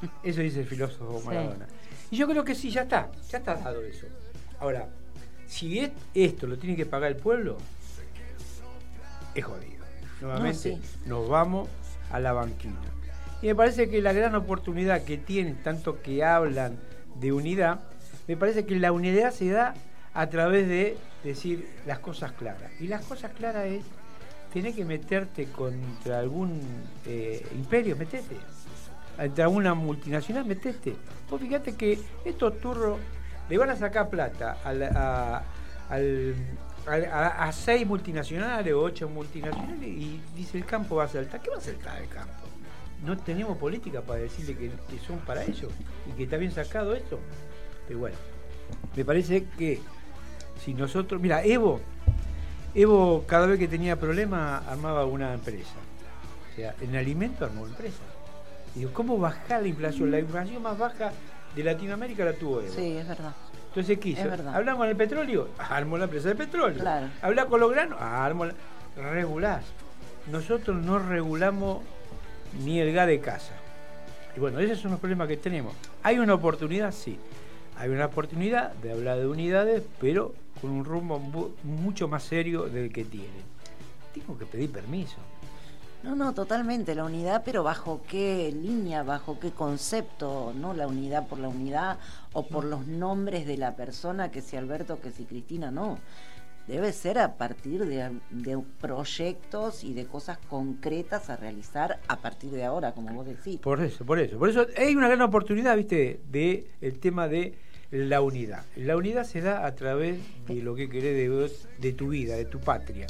[0.22, 1.66] Eso dice el filósofo Maradona.
[2.10, 4.06] Y yo creo que sí, ya está, ya está dado eso.
[4.60, 4.88] Ahora,
[5.46, 7.58] si esto lo tiene que pagar el pueblo,
[9.34, 9.84] es jodido.
[10.20, 11.68] Nuevamente nos vamos
[12.10, 12.76] a la banquina.
[13.40, 16.78] Y me parece que la gran oportunidad que tienen, tanto que hablan
[17.16, 17.80] de unidad,
[18.26, 19.74] me parece que la unidad se da
[20.14, 22.72] a través de decir las cosas claras.
[22.80, 23.84] Y las cosas claras es,
[24.52, 26.60] tener que meterte contra algún
[27.06, 28.36] eh, imperio, metete
[29.18, 30.94] entre alguna multinacional, metete.
[31.28, 32.98] Vos fíjate que estos turros
[33.48, 35.42] le van a sacar plata a,
[36.86, 41.40] a, seis multinacionales o ocho multinacionales y dice el campo va a saltar.
[41.40, 42.32] ¿Qué va a saltar el campo?
[43.04, 44.70] No tenemos política para decirle que,
[45.06, 45.72] son para ellos
[46.08, 47.18] y que está bien sacado esto.
[47.86, 48.16] Pero bueno,
[48.96, 49.80] me parece que
[50.64, 51.20] si nosotros.
[51.20, 51.80] Mira, Evo,
[52.74, 55.74] Evo cada vez que tenía problemas armaba una empresa.
[56.52, 58.02] O sea, en alimento armó una empresa
[58.74, 60.10] Digo, ¿cómo bajar la inflación?
[60.10, 61.12] La inflación más baja
[61.54, 62.72] de Latinoamérica la tuvo Evo.
[62.72, 63.34] Sí, es verdad.
[63.68, 64.22] Entonces, ¿qué hizo?
[64.22, 65.48] ¿Hablamos con el petróleo?
[65.58, 66.80] Armó la empresa de petróleo.
[66.80, 67.08] Claro.
[67.22, 68.00] ¿Habla con los granos?
[68.00, 68.54] Armó la...
[68.96, 69.64] Regulás.
[70.30, 71.82] Nosotros no regulamos
[72.64, 73.52] ni el gas de casa.
[74.36, 75.74] Y bueno, esos son los problemas que tenemos.
[76.02, 76.92] ¿Hay una oportunidad?
[76.92, 77.18] Sí.
[77.76, 82.92] Hay una oportunidad de hablar de unidades, pero con un rumbo mucho más serio del
[82.92, 83.44] que tienen.
[84.12, 85.16] Tengo que pedir permiso.
[86.02, 91.26] No, no, totalmente, la unidad, pero bajo qué línea, bajo qué concepto, no la unidad
[91.26, 91.98] por la unidad
[92.32, 95.98] o por los nombres de la persona, que si Alberto, que si Cristina, no.
[96.68, 102.64] Debe ser a partir de, proyectos y de cosas concretas a realizar a partir de
[102.64, 103.58] ahora, como vos decís.
[103.58, 104.38] Por eso, por eso.
[104.38, 107.54] Por eso hay una gran oportunidad, viste, de el tema de
[107.90, 108.64] la unidad.
[108.76, 112.44] La unidad se da a través de lo que querés de, de tu vida, de
[112.44, 113.06] tu patria.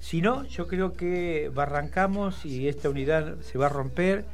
[0.00, 4.24] Si no, yo creo que barrancamos y esta unidad se va a romper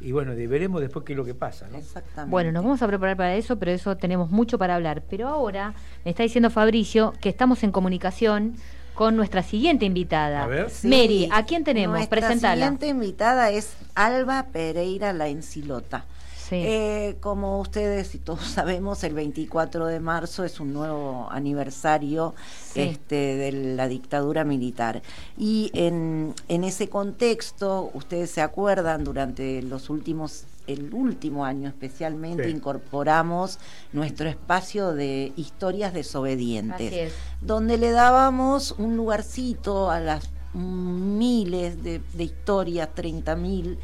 [0.00, 1.68] y bueno, veremos después qué es lo que pasa.
[1.70, 1.76] ¿no?
[1.76, 2.30] Exactamente.
[2.30, 5.02] Bueno, nos vamos a preparar para eso, pero eso tenemos mucho para hablar.
[5.08, 8.56] Pero ahora me está diciendo Fabricio que estamos en comunicación
[8.94, 10.44] con nuestra siguiente invitada.
[10.44, 10.68] A ver.
[10.84, 11.96] Mary, ¿a quién tenemos?
[11.96, 16.06] Nuestra siguiente invitada es Alba Pereira La Encilota.
[16.50, 22.34] Eh, como ustedes y todos sabemos, el 24 de marzo es un nuevo aniversario
[22.74, 25.02] este, de la dictadura militar.
[25.38, 32.48] Y en, en ese contexto, ustedes se acuerdan, durante los últimos el último año especialmente
[32.48, 33.58] incorporamos
[33.92, 42.24] nuestro espacio de historias desobedientes, donde le dábamos un lugarcito a las miles de, de
[42.24, 43.78] historias, 30 mil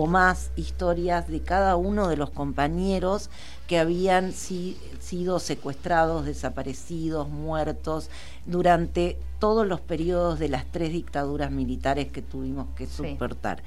[0.00, 3.30] o más historias de cada uno de los compañeros
[3.66, 8.08] que habían sido secuestrados, desaparecidos, muertos
[8.46, 13.60] durante todos los periodos de las tres dictaduras militares que tuvimos que soportar.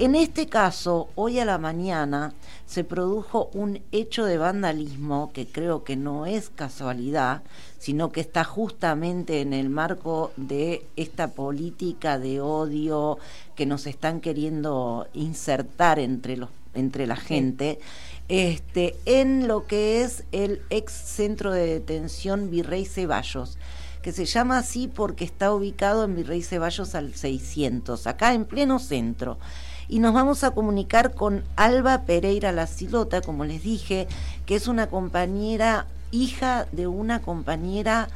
[0.00, 2.32] En este caso, hoy a la mañana
[2.66, 7.42] se produjo un hecho de vandalismo que creo que no es casualidad,
[7.80, 13.18] sino que está justamente en el marco de esta política de odio
[13.56, 17.80] que nos están queriendo insertar entre los entre la gente,
[18.28, 23.58] este, en lo que es el ex centro de detención Virrey Ceballos,
[24.00, 28.78] que se llama así porque está ubicado en Virrey Ceballos al 600, acá en pleno
[28.78, 29.38] centro
[29.88, 34.06] y nos vamos a comunicar con Alba Pereira La Silota, como les dije,
[34.46, 38.08] que es una compañera, hija de una compañera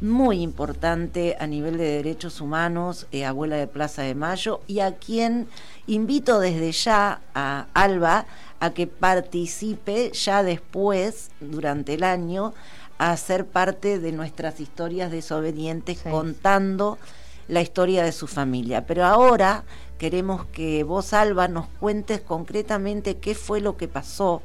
[0.00, 4.96] muy importante a nivel de derechos humanos, eh, abuela de Plaza de Mayo, y a
[4.96, 5.48] quien
[5.86, 8.26] invito desde ya a Alba
[8.60, 12.52] a que participe ya después, durante el año,
[12.98, 16.98] a ser parte de nuestras historias desobedientes contando
[17.48, 18.86] la historia de su familia.
[18.86, 19.64] Pero ahora
[19.98, 24.42] queremos que vos, Alba, nos cuentes concretamente qué fue lo que pasó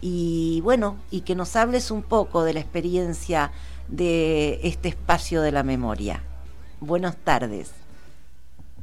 [0.00, 3.52] y bueno, y que nos hables un poco de la experiencia
[3.88, 6.22] de este espacio de la memoria.
[6.80, 7.72] Buenas tardes.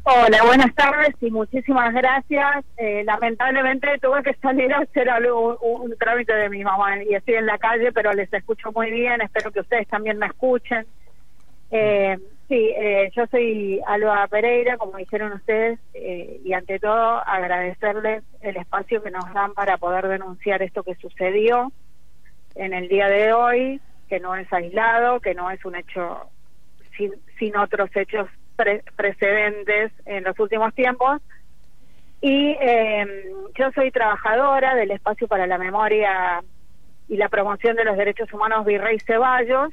[0.03, 2.65] Hola, buenas tardes y muchísimas gracias.
[2.77, 7.35] Eh, lamentablemente tuve que salir a hacer algo, un, trámite de mi mamá y estoy
[7.35, 9.21] en la calle, pero les escucho muy bien.
[9.21, 10.87] Espero que ustedes también me escuchen.
[11.71, 12.17] Eh,
[12.49, 18.57] Sí, eh, yo soy Alba Pereira, como dijeron ustedes, eh, y ante todo agradecerles el
[18.57, 21.71] espacio que nos dan para poder denunciar esto que sucedió
[22.55, 26.31] en el día de hoy, que no es aislado, que no es un hecho
[27.37, 28.27] sin, otros hechos
[28.95, 31.21] precedentes en los últimos tiempos.
[32.19, 36.43] Y eh, yo soy trabajadora del Espacio para la Memoria
[37.07, 39.69] y la Promoción de los Derechos Humanos Virrey Ceballos,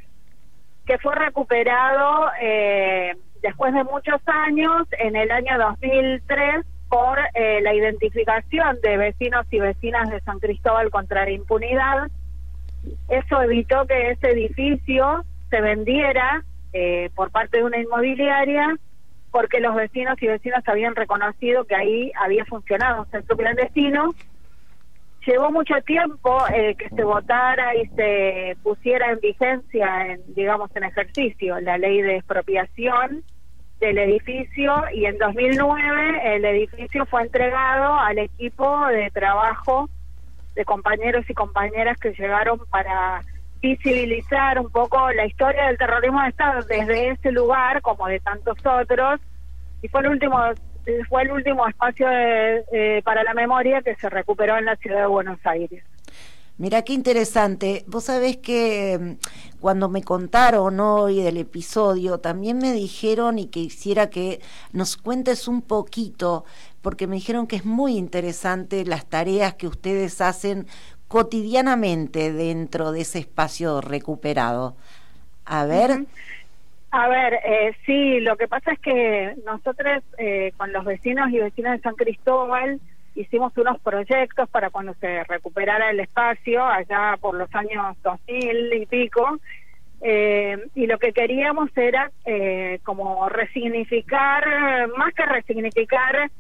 [0.87, 7.75] que fue recuperado eh, después de muchos años, en el año 2003, por eh, la
[7.75, 12.09] identificación de vecinos y vecinas de San Cristóbal contra la impunidad.
[13.09, 18.77] Eso evitó que ese edificio se vendiera eh, por parte de una inmobiliaria
[19.33, 24.15] porque los vecinos y vecinas habían reconocido que ahí había funcionado un centro clandestino
[25.27, 30.85] llevó mucho tiempo eh, que se votara y se pusiera en vigencia, en, digamos, en
[30.85, 33.25] ejercicio la ley de expropiación
[33.81, 39.91] del edificio y en 2009 el edificio fue entregado al equipo de trabajo
[40.55, 43.21] de compañeros y compañeras que llegaron para
[43.61, 48.57] visibilizar un poco la historia del terrorismo de Estado desde ese lugar como de tantos
[48.65, 49.21] otros
[49.83, 50.39] y fue el último
[51.09, 52.07] fue el último espacio
[53.05, 55.83] para la memoria que se recuperó en la ciudad de Buenos Aires.
[56.59, 57.85] Mira qué interesante.
[57.87, 64.09] Vos sabés que mm, cuando me contaron hoy del episodio, también me dijeron y quisiera
[64.09, 64.41] que
[64.73, 66.47] nos cuentes un poquito,
[66.81, 70.67] porque me dijeron que es muy interesante las tareas que ustedes hacen
[71.09, 74.77] cotidianamente dentro de ese espacio recuperado.
[75.45, 76.07] A ver.
[76.99, 81.39] A ver, eh, sí, lo que pasa es que nosotros eh, con los vecinos y
[81.39, 82.81] vecinas de San Cristóbal
[83.15, 88.87] hicimos unos proyectos para cuando se recuperara el espacio, allá por los años 2000 y
[88.87, 89.39] pico,
[90.01, 96.31] eh, y lo que queríamos era eh, como resignificar, más que resignificar,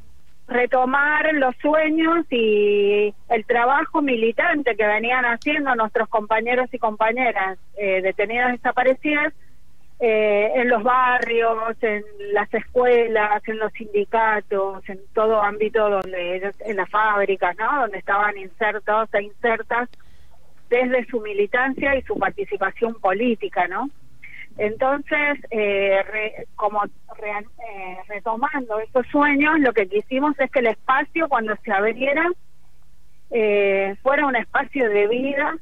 [0.48, 8.00] retomar los sueños y el trabajo militante que venían haciendo nuestros compañeros y compañeras eh,
[8.00, 9.34] detenidas desaparecidas
[9.98, 16.76] eh, en los barrios, en las escuelas, en los sindicatos, en todo ámbito donde en
[16.76, 17.80] las fábricas, ¿no?
[17.80, 19.88] Donde estaban insertos e insertas
[20.68, 23.88] desde su militancia y su participación política, ¿no?
[24.58, 31.54] Entonces, eh, como eh, retomando esos sueños, lo que quisimos es que el espacio cuando
[31.62, 32.30] se abriera
[33.30, 35.56] eh, fuera un espacio de vida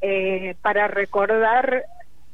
[0.00, 1.84] eh, para recordar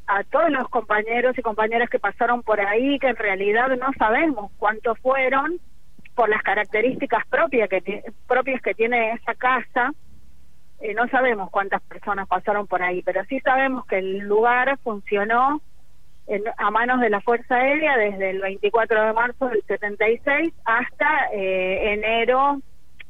[0.06, 4.50] a todos los compañeros y compañeras que pasaron por ahí, que en realidad no sabemos
[4.58, 5.58] cuántos fueron
[6.14, 9.92] por las características propias que, propias que tiene esa casa.
[10.80, 15.60] Eh, no sabemos cuántas personas pasaron por ahí, pero sí sabemos que el lugar funcionó
[16.56, 21.92] a manos de la Fuerza Aérea desde el 24 de marzo del 76 hasta eh,
[21.92, 22.60] enero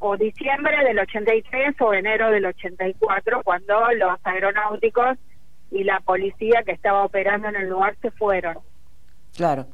[0.01, 5.17] o diciembre del 83 o enero del 84, cuando los aeronáuticos
[5.71, 8.59] y la policía que estaba operando en el lugar se fueron.
[9.37, 9.67] Claro.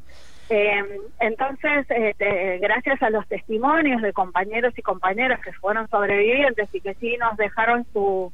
[0.48, 0.82] Eh,
[1.20, 6.94] entonces, este, gracias a los testimonios de compañeros y compañeras que fueron sobrevivientes y que
[6.94, 8.32] sí nos dejaron su,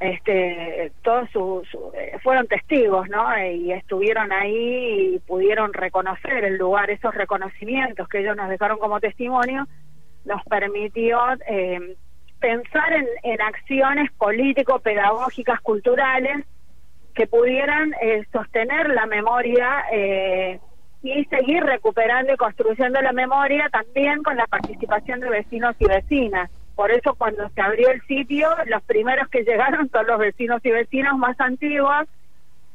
[0.00, 1.62] este, todos su,
[1.94, 3.26] eh, fueron testigos, ¿no?
[3.46, 8.98] Y estuvieron ahí y pudieron reconocer el lugar, esos reconocimientos que ellos nos dejaron como
[8.98, 9.68] testimonio,
[10.24, 11.94] nos permitió eh,
[12.42, 16.44] pensar en, en acciones político-pedagógicas, culturales,
[17.14, 20.60] que pudieran eh, sostener la memoria eh,
[21.02, 26.50] y seguir recuperando y construyendo la memoria también con la participación de vecinos y vecinas.
[26.74, 30.70] Por eso cuando se abrió el sitio, los primeros que llegaron son los vecinos y
[30.70, 32.08] vecinos más antiguos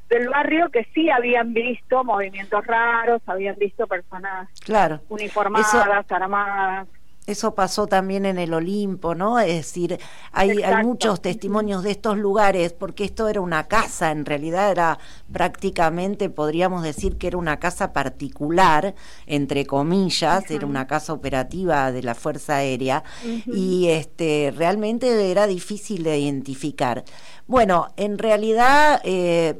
[0.09, 5.01] del barrio que sí habían visto movimientos raros, habían visto personas claro.
[5.09, 6.87] uniformadas, armadas.
[7.27, 9.37] Eso pasó también en el Olimpo, ¿no?
[9.37, 9.99] Es decir,
[10.31, 14.97] hay, hay, muchos testimonios de estos lugares, porque esto era una casa, en realidad era
[15.29, 22.01] prácticamente, podríamos decir que era una casa particular, entre comillas, era una casa operativa de
[22.01, 23.03] la Fuerza Aérea,
[23.45, 27.03] y este realmente era difícil de identificar.
[27.45, 29.01] Bueno, en realidad...
[29.03, 29.59] Eh,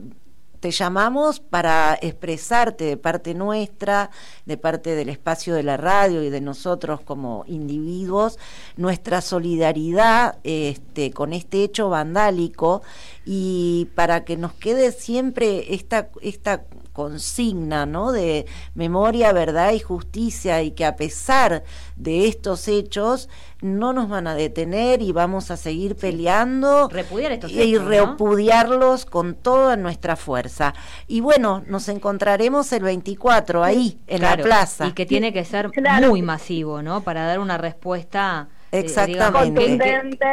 [0.60, 4.10] te llamamos para expresarte de parte nuestra,
[4.46, 8.40] de parte del espacio de la radio y de nosotros como individuos,
[8.76, 12.82] nuestra solidaridad este, con este hecho vandálico.
[13.26, 16.64] Y para que nos quede siempre esta, esta
[16.98, 18.12] consigna ¿no?
[18.12, 21.64] de memoria, verdad y justicia y que a pesar
[21.96, 23.30] de estos hechos
[23.62, 29.36] no nos van a detener y vamos a seguir peleando Repudiar estos y repudiarlos con
[29.36, 30.74] toda nuestra fuerza.
[31.06, 34.88] Y bueno, nos encontraremos el 24 ahí, en la plaza.
[34.88, 35.70] Y que tiene que ser
[36.08, 37.02] muy masivo, ¿no?
[37.02, 39.62] Para dar una respuesta Exactamente.
[39.62, 40.28] Contundente,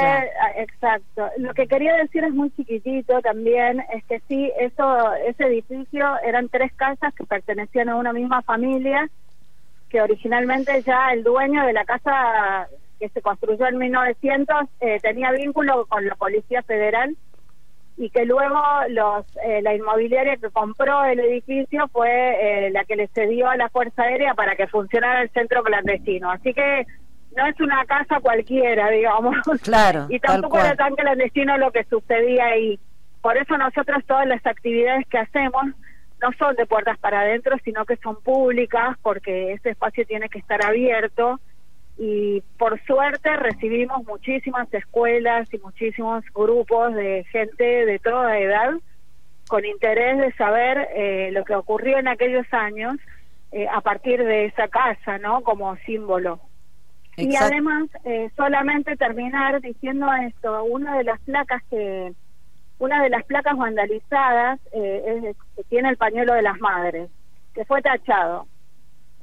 [0.57, 1.28] exacto.
[1.39, 6.49] Lo que quería decir es muy chiquitito también, es que sí, eso, ese edificio eran
[6.49, 9.09] tres casas que pertenecían a una misma familia,
[9.89, 12.68] que originalmente ya el dueño de la casa
[12.99, 17.16] que se construyó en 1900 eh, tenía vínculo con la Policía Federal
[17.97, 23.07] y que luego los eh, la inmobiliaria que compró el edificio fue la que le
[23.09, 26.30] cedió a la Fuerza Aérea para que funcionara el centro clandestino.
[26.30, 26.87] Así que
[27.37, 29.37] no es una casa cualquiera, digamos.
[29.62, 30.07] Claro.
[30.11, 32.78] y tampoco era tan clandestino lo que sucedía ahí.
[33.20, 35.64] Por eso nosotros todas las actividades que hacemos
[36.22, 40.39] no son de puertas para adentro, sino que son públicas, porque ese espacio tiene que
[40.39, 41.41] estar abierto.
[41.97, 48.72] Y por suerte recibimos muchísimas escuelas y muchísimos grupos de gente de toda edad
[49.49, 52.97] con interés de saber eh, lo que ocurrió en aquellos años
[53.53, 55.43] eh, a partir de esa casa, ¿no?
[55.43, 56.41] Como símbolo.
[57.16, 62.12] Y además, eh, solamente terminar diciendo esto, una de las placas que,
[62.78, 67.10] una de las placas vandalizadas eh, es, tiene el pañuelo de las madres,
[67.54, 68.46] que fue tachado,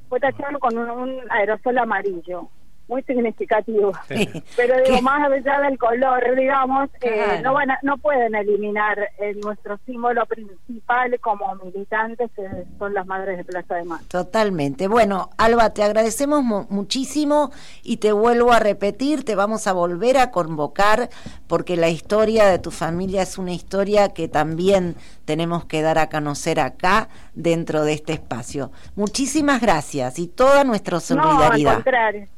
[0.08, 2.48] fue tachado con un aerosol amarillo
[2.92, 3.92] muy significativo.
[4.56, 9.78] Pero digo, más allá del color, digamos, eh, no van no pueden eliminar eh, nuestro
[9.86, 12.46] símbolo principal como militantes, que
[12.78, 14.04] son las madres de Plaza de Mayo.
[14.08, 14.88] Totalmente.
[14.88, 17.50] Bueno, Alba, te agradecemos muchísimo
[17.82, 21.08] y te vuelvo a repetir, te vamos a volver a convocar
[21.46, 26.10] porque la historia de tu familia es una historia que también tenemos que dar a
[26.10, 28.70] conocer acá dentro de este espacio.
[28.96, 31.62] Muchísimas gracias y toda nuestra solidaridad.
[31.62, 32.28] No, al contrario.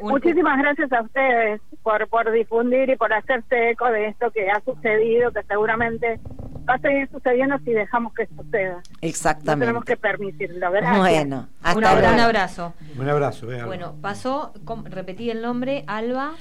[0.00, 4.60] Muchísimas gracias a ustedes por, por difundir y por hacerse eco de esto que ha
[4.60, 6.20] sucedido, que seguramente
[6.68, 8.82] va a seguir sucediendo si dejamos que suceda.
[9.00, 9.66] Exactamente.
[9.66, 10.98] tenemos que permitirlo, ¿verdad?
[10.98, 12.74] Bueno, un, abrazo.
[12.98, 13.46] Un abrazo.
[13.66, 14.52] bueno, pasó,
[14.84, 16.32] repetí el nombre, Alba.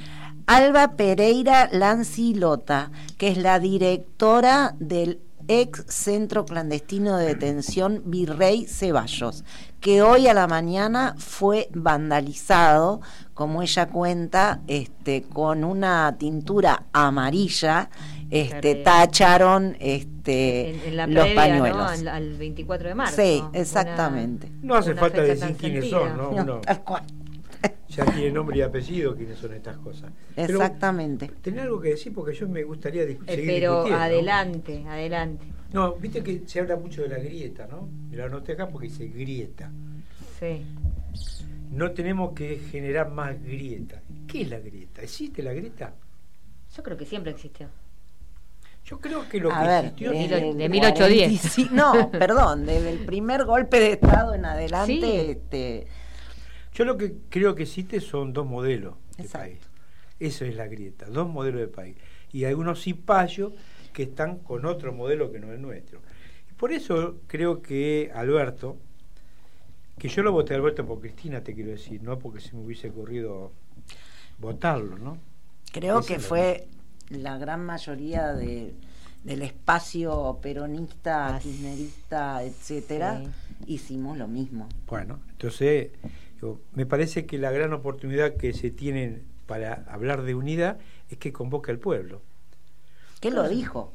[0.48, 5.20] Alba Pereira Lancilota, que es la directora del
[5.50, 9.44] ex centro clandestino de detención Virrey Ceballos,
[9.80, 13.02] que hoy a la mañana fue vandalizado,
[13.38, 17.88] como ella cuenta, este, con una tintura amarilla.
[18.32, 22.04] Este, tacharon este, los pañuelos.
[22.08, 23.16] Al, 24 de marzo.
[23.16, 24.50] Sí, exactamente.
[24.64, 26.62] No hace falta decir quiénes son, ¿no?
[26.62, 27.04] Tal cual.
[27.90, 30.12] ya tiene nombre y apellido quiénes son estas cosas.
[30.36, 31.32] Exactamente.
[31.40, 35.46] Tenés algo que decir porque yo me gustaría eh, seguir Pero adelante, adelante.
[35.74, 37.88] No, viste que se habla mucho de la grieta, ¿no?
[38.10, 39.72] Me lo anoté acá porque dice grieta.
[40.40, 40.66] Sí.
[41.78, 44.02] No tenemos que generar más grieta.
[44.28, 45.04] ¿Qué es la grieta?
[45.04, 45.94] ¿Existe la grieta?
[46.76, 47.70] Yo creo que siempre existió.
[48.84, 51.72] Yo creo que lo que existió de 1810.
[51.72, 55.30] no, perdón, desde el primer golpe de Estado en adelante.
[55.30, 55.86] Este...
[56.74, 59.60] Yo lo que creo que existe son dos modelos de país.
[60.20, 61.96] Eso es la grieta, dos modelos de país.
[62.32, 63.54] Y algunos cipayos
[63.94, 66.02] que están con otro modelo que no es nuestro.
[66.50, 68.78] Y por eso creo que Alberto,
[69.98, 72.64] que yo lo voté a Alberto por Cristina, te quiero decir, no porque se me
[72.64, 73.52] hubiese ocurrido
[74.38, 75.18] votarlo, ¿no?
[75.72, 76.68] Creo que fue
[77.10, 78.74] la gran mayoría de,
[79.24, 83.24] del espacio peronista, kirchnerista, etcétera,
[83.66, 84.70] hicimos lo mismo.
[84.88, 85.92] Bueno, entonces
[86.74, 90.78] me parece que la gran oportunidad que se tiene para hablar de unidad
[91.10, 92.22] es que convoque al pueblo.
[93.20, 93.94] ¿Qué lo dijo?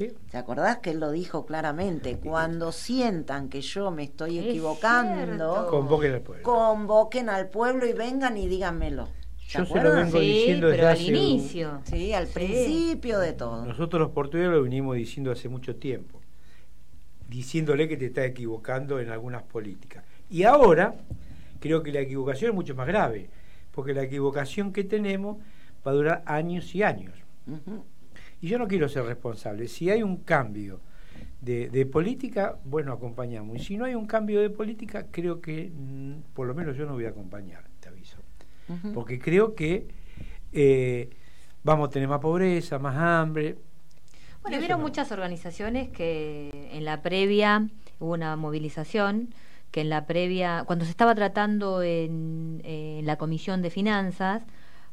[0.00, 0.14] ¿Sí?
[0.30, 2.16] ¿Te acordás que él lo dijo claramente?
[2.16, 6.42] Cuando sientan que yo me estoy equivocando, convoquen al pueblo.
[6.42, 9.08] Convoquen al pueblo y vengan y díganmelo.
[9.46, 11.82] Yo se lo vengo diciendo desde al inicio.
[11.84, 13.66] Sí, al principio de todo.
[13.66, 16.18] Nosotros los portugueses lo venimos diciendo hace mucho tiempo,
[17.28, 20.02] diciéndole que te está equivocando en algunas políticas.
[20.30, 20.94] Y ahora
[21.58, 23.28] creo que la equivocación es mucho más grave,
[23.70, 25.36] porque la equivocación que tenemos
[25.86, 27.12] va a durar años y años.
[28.40, 29.68] Y yo no quiero ser responsable.
[29.68, 30.80] Si hay un cambio
[31.40, 33.56] de, política, bueno, acompañamos.
[33.56, 36.86] Y si no hay un cambio de política, creo que mm, por lo menos yo
[36.86, 38.18] no voy a acompañar, te aviso.
[38.94, 39.88] Porque creo que
[40.52, 41.10] eh,
[41.64, 43.56] vamos a tener más pobreza, más hambre.
[44.42, 47.68] Bueno, hubieron muchas organizaciones que en la previa
[47.98, 49.34] hubo una movilización
[49.72, 54.42] que en la previa, cuando se estaba tratando en, en la Comisión de Finanzas,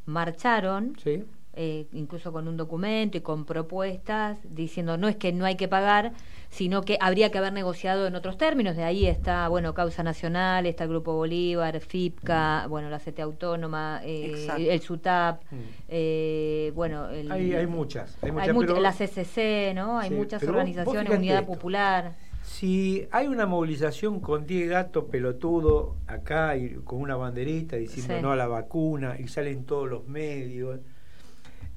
[0.05, 1.23] marcharon sí.
[1.59, 5.67] Eh, incluso con un documento y con propuestas, diciendo no es que no hay que
[5.67, 6.11] pagar,
[6.51, 8.75] sino que habría que haber negociado en otros términos.
[8.75, 12.69] De ahí está, bueno, Causa Nacional, está el Grupo Bolívar, FIPCA, mm.
[12.69, 15.55] bueno, la CT Autónoma, eh, el SUTAP, mm.
[15.89, 17.07] eh, bueno...
[17.07, 18.15] hay, muchas.
[18.21, 19.97] Hay, muchas, la CCC, ¿no?
[19.97, 22.13] Hay muchas organizaciones, Unidad Popular.
[22.43, 28.31] Si hay una movilización con 10 gatos pelotudos acá y con una banderita diciendo no
[28.31, 30.79] a la vacuna y salen todos los medios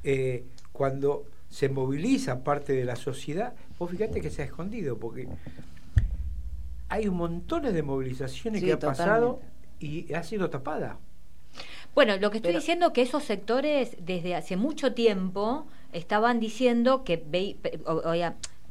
[0.04, 5.28] eh, cuando se moviliza parte de la sociedad, vos fíjate que se ha escondido, porque
[6.88, 9.40] hay un montón de movilizaciones que ha pasado
[9.78, 10.98] y ha sido tapada.
[11.94, 17.02] Bueno, lo que estoy diciendo es que esos sectores desde hace mucho tiempo estaban diciendo
[17.02, 17.24] que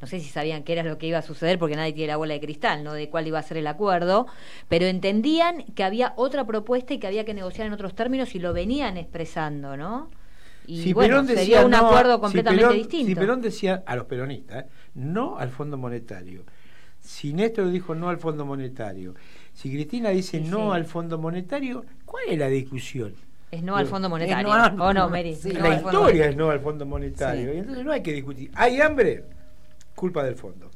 [0.01, 2.17] no sé si sabían qué era lo que iba a suceder porque nadie tiene la
[2.17, 2.93] bola de cristal, ¿no?
[2.93, 4.27] De cuál iba a ser el acuerdo,
[4.69, 8.39] pero entendían que había otra propuesta y que había que negociar en otros términos y
[8.39, 10.09] lo venían expresando, ¿no?
[10.69, 13.07] Y si bueno, sería un acuerdo completamente distinto.
[13.07, 16.43] Si Perón decía a los peronistas, no al Fondo Monetario.
[16.99, 19.15] Si Néstor dijo no al Fondo Monetario.
[19.51, 23.15] Si Cristina dice no al Fondo Monetario, ¿cuál es la discusión?
[23.49, 24.47] Es no al Fondo Monetario.
[24.47, 25.35] ¿O no, Mary?
[25.53, 27.51] la historia es no al Fondo Monetario.
[27.51, 28.51] Y entonces no hay que discutir.
[28.53, 29.23] ¿Hay hambre?
[29.95, 30.69] Culpa del fondo.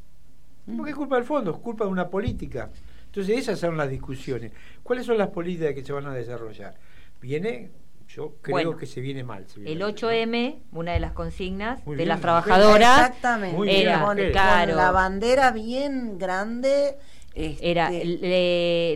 [0.76, 1.52] ¿Por qué es culpa del fondo?
[1.52, 2.72] Es culpa de una política.
[3.06, 4.54] Entonces esas son las discusiones.
[4.82, 6.74] ¿Cuáles son las políticas que se van a desarrollar?
[7.22, 7.83] Viene
[8.16, 9.46] yo creo que se viene mal.
[9.66, 13.82] el 8M, una de las consignas de las trabajadoras, Exactamente.
[13.82, 14.18] era con,
[14.76, 16.98] la bandera bien grande.
[17.34, 17.90] Este, era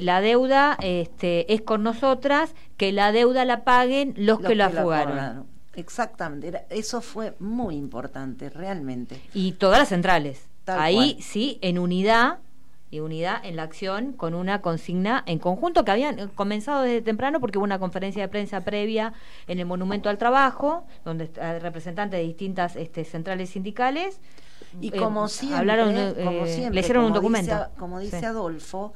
[0.02, 5.48] la deuda este, es con nosotras, que la deuda la paguen los, que, la fugaron.
[5.74, 9.20] Exactamente, eso fue muy importante, realmente.
[9.34, 10.48] Y todas las centrales.
[10.68, 12.40] Ahí sí, en unidad
[12.90, 17.40] y unidad en la acción con una consigna en conjunto que habían comenzado desde temprano
[17.40, 19.14] porque hubo una conferencia de prensa previa
[19.48, 21.30] en el Monumento al Trabajo, donde
[21.60, 24.20] representantes de distintas este, centrales sindicales.
[24.82, 27.70] Y eh, como, siempre, eh, le hicieron un documento.
[27.78, 28.94] como dice Adolfo,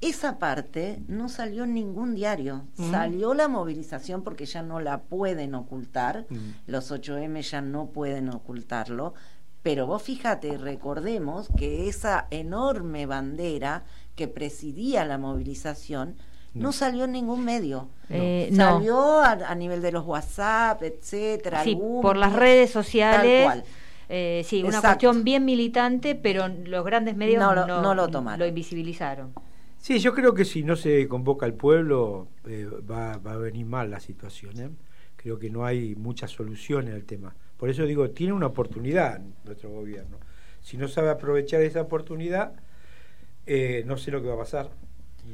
[0.00, 2.64] esa parte no salió en ningún diario.
[2.74, 6.26] Salió la movilización porque ya no la pueden ocultar.
[6.66, 9.14] Los 8M ya no pueden ocultarlo
[9.62, 13.84] pero vos fíjate, recordemos que esa enorme bandera
[14.16, 16.16] que presidía la movilización
[16.54, 17.88] no, salió en ningún medio.
[18.08, 21.62] Eh, salió a, nivel de los WhatsApp, etcétera.
[21.62, 23.62] Sí, por las redes sociales.
[24.08, 28.40] Eh, sí, una cuestión bien militante, pero los grandes medios no, lo, lo, tomaron.
[28.40, 29.32] lo invisibilizaron.
[29.78, 33.66] Sí, yo creo que si no se convoca al pueblo eh, va, va, a venir
[33.66, 34.60] mal la situación.
[34.60, 34.70] ¿eh?
[35.16, 37.36] Creo que no hay muchas soluciones al tema.
[37.60, 40.16] Por eso digo, tiene una oportunidad nuestro gobierno.
[40.62, 42.54] Si no sabe aprovechar esa oportunidad,
[43.44, 44.70] eh, no sé lo que va a pasar.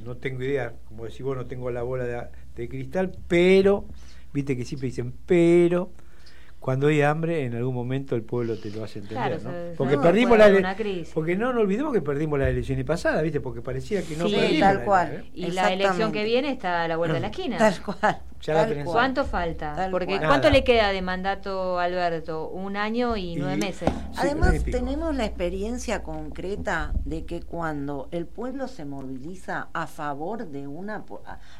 [0.04, 3.84] no tengo idea, como decís vos, no tengo la bola de, de cristal, pero,
[4.32, 5.92] viste que siempre dicen, pero
[6.66, 9.52] cuando hay hambre, en algún momento el pueblo te lo hace entender, ¿no?
[9.76, 10.76] Porque perdimos la
[11.14, 13.40] porque no nos olvidemos que perdimos las elecciones pasadas, ¿viste?
[13.40, 15.26] Porque parecía que no sí, tal cual.
[15.32, 17.56] Y la elección que viene está a la vuelta de la esquina.
[17.56, 18.20] Tal cual.
[18.84, 19.88] ¿Cuánto falta?
[19.90, 22.48] Porque ¿cuánto le queda de mandato Alberto?
[22.48, 23.90] Un año y, nueve meses.
[24.16, 30.66] Además, tenemos la experiencia concreta de que cuando el pueblo se moviliza a favor de
[30.66, 31.04] una...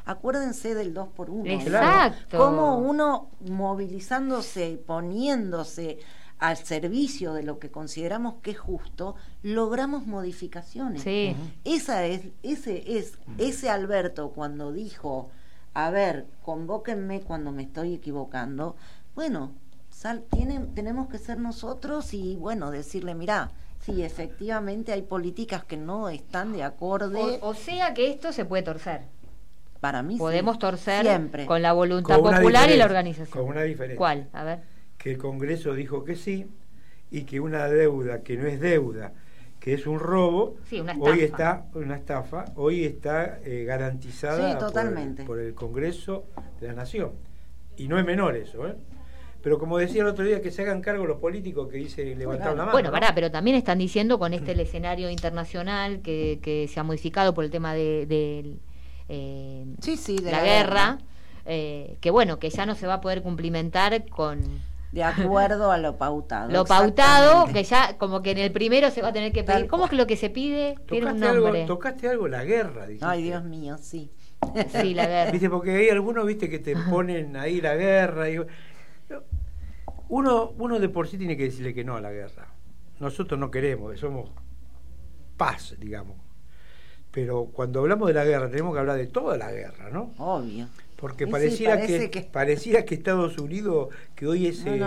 [0.05, 2.37] Acuérdense del 2 por 1 Exacto.
[2.37, 5.99] Como uno movilizándose, poniéndose
[6.39, 11.01] al servicio de lo que consideramos que es justo, logramos modificaciones.
[11.01, 11.35] Sí.
[11.63, 15.31] Esa es, ese es, ese Alberto cuando dijo
[15.77, 18.75] a ver, convóquenme cuando me estoy equivocando,
[19.13, 19.51] bueno,
[19.91, 23.51] sal, tienen, tenemos que ser nosotros y bueno, decirle, mira,
[23.81, 27.37] sí, efectivamente hay políticas que no están de acorde.
[27.41, 29.01] O, sea que esto se puede torcer.
[29.79, 31.45] Para mí Podemos torcer Siempre.
[31.45, 33.29] con la voluntad popular y la organización.
[33.29, 33.99] Con una diferencia.
[33.99, 34.29] ¿Cuál?
[34.33, 34.61] A ver.
[34.97, 36.47] Que el Congreso dijo que sí
[37.11, 39.13] y que una deuda que no es deuda
[39.67, 40.55] que es un robo,
[41.01, 44.57] hoy está una estafa, hoy está eh, garantizada
[45.25, 46.23] Por, el Congreso
[46.61, 47.11] de la Nación.
[47.75, 48.75] Y no es menor eso, ¿eh?
[49.43, 52.51] Pero como decía el otro día, que se hagan cargo los políticos que dice levantar
[52.51, 52.71] la mano.
[52.71, 56.83] Bueno, pará, pero también están diciendo con este el escenario internacional que, que se ha
[56.83, 58.03] modificado por el tema de,
[59.09, 60.97] eh, de la, guerra,
[61.45, 64.39] eh, que bueno, que ya no se va a poder cumplimentar con
[64.91, 66.51] de acuerdo a lo pautado.
[66.51, 69.67] Lo pautado, que ya como que en el primero se va a tener que pedir.
[69.67, 71.61] ¿Cómo es lo que se pide tiene un nombre?
[71.61, 72.87] Algo, tocaste algo, la guerra.
[73.01, 74.11] Ay, Dios mío, sí.
[74.69, 75.31] Sí, la guerra.
[75.31, 78.29] Viste, porque hay algunos, viste, que te ponen ahí la guerra.
[78.29, 78.39] Y...
[80.09, 82.47] Uno, uno de por sí tiene que decirle que no a la guerra.
[82.99, 84.31] Nosotros no queremos, que somos
[85.35, 86.17] paz, digamos.
[87.11, 90.13] Pero cuando hablamos de la guerra, tenemos que hablar de toda la guerra, ¿no?
[90.17, 90.67] Obvio.
[90.97, 94.83] Porque pareciera, que, que Estados Unidos, que hoy es el,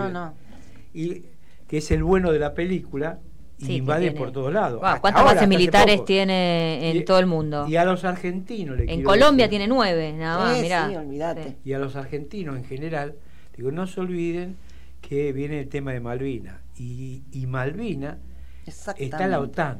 [0.93, 1.23] Y,
[1.67, 3.19] que es el bueno de la película,
[3.59, 4.81] invade por todos lados.
[4.99, 7.65] ¿Cuántas bases militares tiene en todo el mundo?
[7.67, 11.55] Y a los argentinos En Colombia tiene nueve, nada más, mirá.
[11.63, 13.15] Y a los argentinos en general,
[13.55, 14.57] digo, no se olviden
[14.99, 16.61] que viene el tema de Malvina.
[16.77, 18.17] Y, y Malvina
[18.65, 19.79] está la OTAN.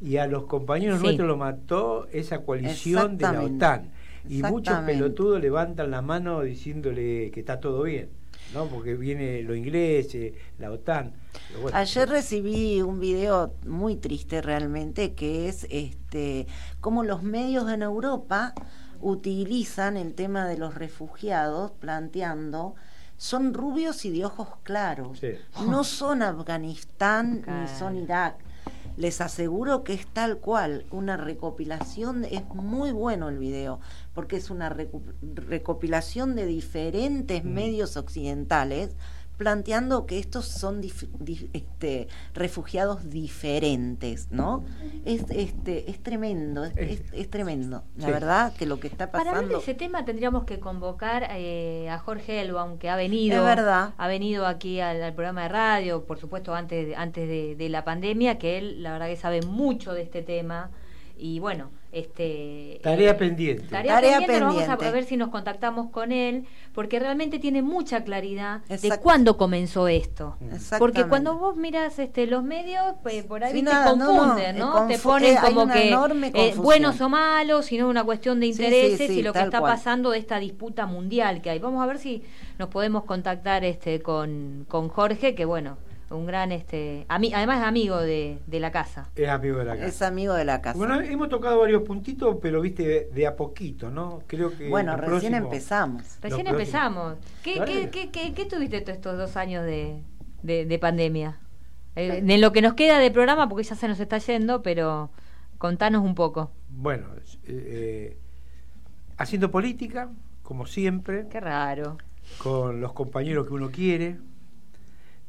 [0.00, 3.90] Y a los compañeros nuestros lo mató esa coalición de la OTAN
[4.28, 8.08] y muchos pelotudos levantan la mano diciéndole que está todo bien.
[8.54, 8.66] ¿no?
[8.66, 10.16] Porque viene lo inglés,
[10.58, 11.12] la OTAN.
[11.72, 16.46] Ayer recibí un video muy triste realmente que es este
[16.80, 18.54] cómo los medios en Europa
[19.00, 22.74] utilizan el tema de los refugiados planteando
[23.18, 25.20] son rubios y de ojos claros.
[25.66, 28.36] No son Afganistán ni son Irak
[28.96, 33.80] les aseguro que es tal cual, una recopilación, es muy bueno el video,
[34.16, 37.48] porque es una recopilación de diferentes mm.
[37.48, 38.96] medios occidentales
[39.36, 40.80] planteando que estos son
[41.52, 44.64] este, refugiados diferentes, ¿no?
[45.04, 47.84] Es, este, es tremendo, es, tremendo.
[47.98, 49.32] La verdad que lo que está pasando...
[49.32, 53.44] Para hablar de ese tema tendríamos que convocar eh, a Jorge Elbaum, que ha venido,
[53.44, 53.92] verdad.
[53.98, 58.56] ha venido aquí al, programa de radio, por supuesto antes, antes de la pandemia, que
[58.56, 60.70] él la verdad que sabe mucho de este tema
[61.18, 63.66] y bueno, este tarea eh, pendiente.
[63.68, 66.44] Tarea, pendiente, vamos a ver si nos contactamos con él,
[66.74, 70.36] porque realmente tiene mucha claridad de cuándo comenzó esto.
[70.78, 74.86] Porque cuando vos miras este los medios, pues, por ahí te confunden, ¿no?
[74.86, 75.90] te ponen como que
[76.34, 80.18] eh, buenos o malos, sino una cuestión de intereses y lo que está pasando de
[80.18, 81.58] esta disputa mundial que hay.
[81.58, 82.22] Vamos a ver si
[82.58, 85.78] nos podemos contactar este con, con Jorge, que bueno,
[86.10, 89.08] un gran este además es amigo de, la casa.
[89.16, 89.86] Es amigo de la casa.
[89.86, 90.78] es amigo de la casa.
[90.78, 95.34] Bueno hemos tocado varios puntitos pero viste de, a poquito no creo que bueno recién
[95.34, 96.18] empezamos.
[96.22, 97.16] recién empezamos.
[97.42, 100.00] ¿Qué, qué, qué, qué, tuviste todos estos dos años de,
[100.42, 101.40] de, pandemia
[101.96, 105.10] eh, en lo que nos queda de programa porque ya se nos está yendo pero
[105.58, 106.52] contanos un poco.
[106.68, 108.16] Bueno eh, eh,
[109.16, 110.10] haciendo política
[110.44, 111.98] como siempre qué raro.
[112.38, 114.18] con los compañeros que uno quiere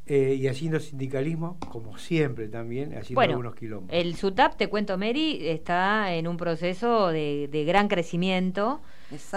[0.09, 3.99] eh, y haciendo sindicalismo, como siempre también, haciendo algunos kilómetros.
[3.99, 8.79] El SUTAP, te cuento, Mary, está en un proceso de, gran crecimiento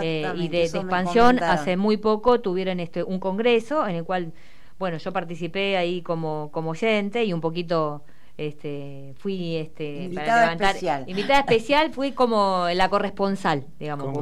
[0.01, 1.43] eh, y de, expansión.
[1.43, 4.33] Hace muy poco tuvieron este un congreso en el cual,
[4.79, 8.05] bueno, yo participé ahí como, como oyente y un poquito
[8.41, 11.05] este, fui este, invitada especial.
[11.07, 14.16] Invitada especial, fui como la corresponsal, digamos.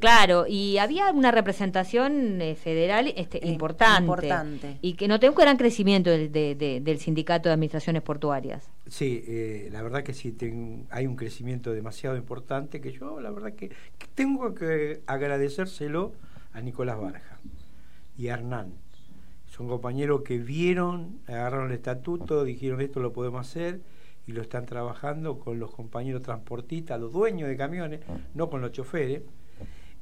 [0.00, 6.10] Claro, y había una representación eh, federal este, importante, Y que noté un gran crecimiento
[6.10, 8.68] del, del Sindicato de Administraciones Portuarias.
[8.88, 10.36] Sí, eh, la verdad que sí,
[10.90, 13.70] hay un crecimiento demasiado importante que yo, la verdad que,
[14.14, 16.12] tengo que agradecérselo
[16.52, 17.38] a Nicolás Barja
[18.18, 18.83] y a Hernán.
[19.54, 23.82] Son compañeros que vieron, agarraron el estatuto, dijeron esto lo podemos hacer
[24.26, 28.00] y lo están trabajando con los compañeros transportistas, los dueños de camiones,
[28.34, 29.22] no con los choferes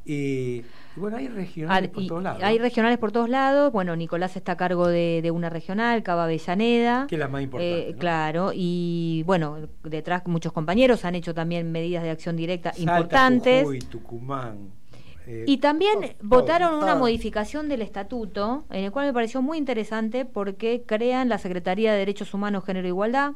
[0.05, 0.64] y,
[0.96, 2.42] bueno, hay regionales por todos lados.
[2.42, 3.70] Hay regionales por todos lados.
[3.72, 7.07] Bueno, Nicolás está a cargo de, una regional, Cava Avellaneda.
[7.07, 7.90] Que es la más importante.
[7.90, 13.66] Eh, claro, y bueno, detrás muchos compañeros han hecho también medidas de acción directa importantes.
[13.88, 14.82] Tucumán.
[15.27, 20.25] Eh, y también votaron una modificación del estatuto, en el cual me pareció muy interesante
[20.25, 23.33] porque crean la Secretaría de Derechos Humanos, Género e Igualdad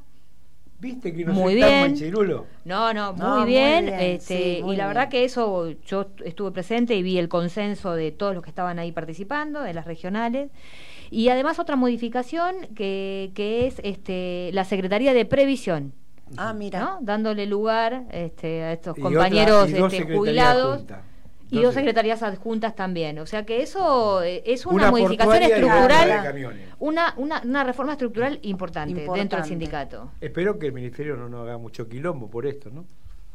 [0.78, 1.94] ¿Viste que nos muy bien.
[2.64, 3.88] No, no, muy bien.
[3.88, 8.34] este, y la verdad que eso yo estuve presente y vi el consenso de todos
[8.34, 10.50] los que estaban ahí participando, de las regionales.
[11.10, 15.92] Y además otra modificación que, que es este, la Secretaría de Previsión.
[16.36, 16.98] Ah, mira.
[17.00, 20.84] Dándole lugar este, a estos compañeros este, jubilados.
[21.50, 23.18] Y dos secretarías adjuntas también.
[23.18, 26.34] O sea que eso eh, es una, modificación estructural,
[26.78, 30.10] una, una, una, reforma estructural importante, dentro del sindicato.
[30.20, 32.84] Espero que el ministerio no nos haga mucho quilombo por esto, ¿no?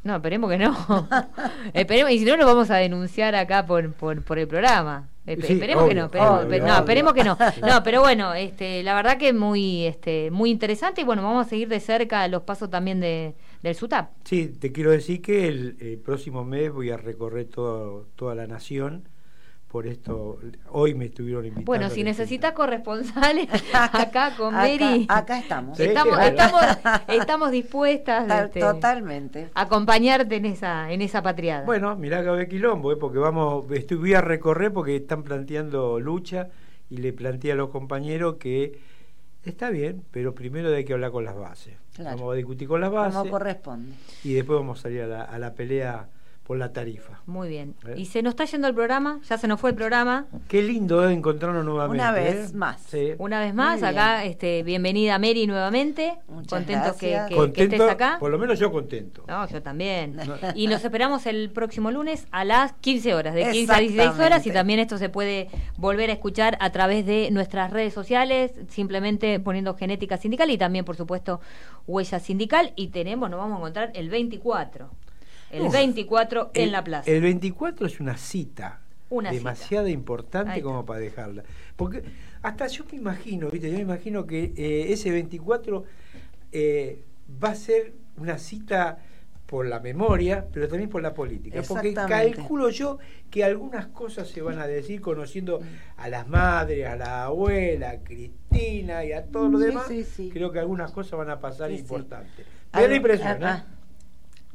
[0.03, 1.07] No, esperemos que no.
[1.73, 5.09] esperemos, y si no, lo vamos a denunciar acá por, por, por el programa.
[5.27, 7.37] esperemos que no, no, esperemos que no.
[7.61, 11.45] No, pero bueno, este, la verdad que es muy, este, muy interesante y bueno, vamos
[11.45, 14.11] a seguir de cerca los pasos también de, del SUTAP.
[14.23, 19.03] Sí, te quiero decir que el, próximo mes voy a recorrer todo, toda la nación
[19.71, 20.37] por esto
[20.69, 21.65] hoy me estuvieron invitando.
[21.65, 25.79] Bueno, si necesitas corresponsales acá con Mary, acá, estamos.
[25.79, 26.19] estamos,
[27.07, 31.63] estamos, dispuestas este, totalmente a acompañarte en esa en esa patriada.
[31.65, 36.01] Bueno, mirá que ve quilombo, eh, porque vamos, estoy, voy a recorrer porque están planteando
[36.01, 36.49] lucha
[36.89, 38.77] y le planteé a los compañeros que
[39.49, 41.75] está bien, pero primero hay que hablar con las bases.
[41.97, 43.17] Vamos a discutir con las bases.
[43.19, 43.93] Como corresponde.
[44.23, 46.07] Y después vamos a salir a la, a la pelea
[46.43, 47.21] por la tarifa.
[47.27, 47.75] Muy bien.
[47.87, 47.95] ¿Eh?
[47.97, 50.25] Y se nos está yendo el programa, ya se nos fue el programa.
[50.47, 51.13] Qué lindo ¿eh?
[51.13, 52.03] encontrarnos nuevamente.
[52.03, 52.55] Una vez ¿eh?
[52.55, 52.87] más.
[53.19, 56.17] Una vez más, acá, este, bienvenida Mary nuevamente.
[56.49, 57.15] Contento que,
[57.55, 58.17] estés acá.
[58.19, 59.23] Por lo menos yo contento.
[59.27, 60.17] No, yo también.
[60.55, 64.45] Y nos esperamos el próximo lunes a las 15 horas, de 15 a 16 horas.
[64.45, 69.39] Y también esto se puede volver a escuchar a través de nuestras redes sociales, simplemente
[69.39, 71.39] poniendo genética sindical y también, por supuesto,
[71.87, 72.73] huella sindical.
[72.75, 74.89] Y tenemos, nos vamos a encontrar el 24
[75.51, 77.09] el 24 en la plaza.
[77.09, 78.81] El 24 es una cita.
[79.09, 81.43] demasiado importante como para dejarla.
[81.75, 82.03] Porque
[82.41, 83.69] hasta yo me imagino, ¿viste?
[83.69, 85.83] yo me imagino que eh, ese 24
[86.51, 87.03] eh,
[87.43, 88.99] va a ser una cita
[89.51, 91.61] por la memoria, pero también por la política.
[91.67, 92.99] Porque calculo yo
[93.29, 95.59] que algunas cosas se van a decir conociendo
[95.97, 99.91] a las madres, a la abuela, a Cristina y a todo lo demás.
[100.31, 102.45] Creo que algunas cosas van a pasar importantes.
[102.73, 103.63] Me da la impresión, ¿eh?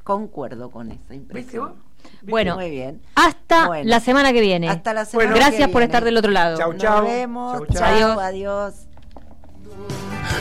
[0.07, 1.75] Concuerdo con esa impresión.
[2.23, 3.03] Bueno, Muy bien.
[3.17, 3.91] hasta bueno.
[3.91, 4.69] la semana que viene.
[4.69, 6.57] Hasta la semana bueno, Gracias que por estar del otro lado.
[6.57, 7.03] Chau, chau.
[7.03, 7.63] Nos vemos.
[7.73, 8.21] Chau.
[8.21, 8.87] Adiós.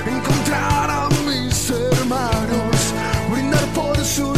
[0.06, 2.94] Encontrar a mis hermanos,
[3.32, 4.35] brindar por su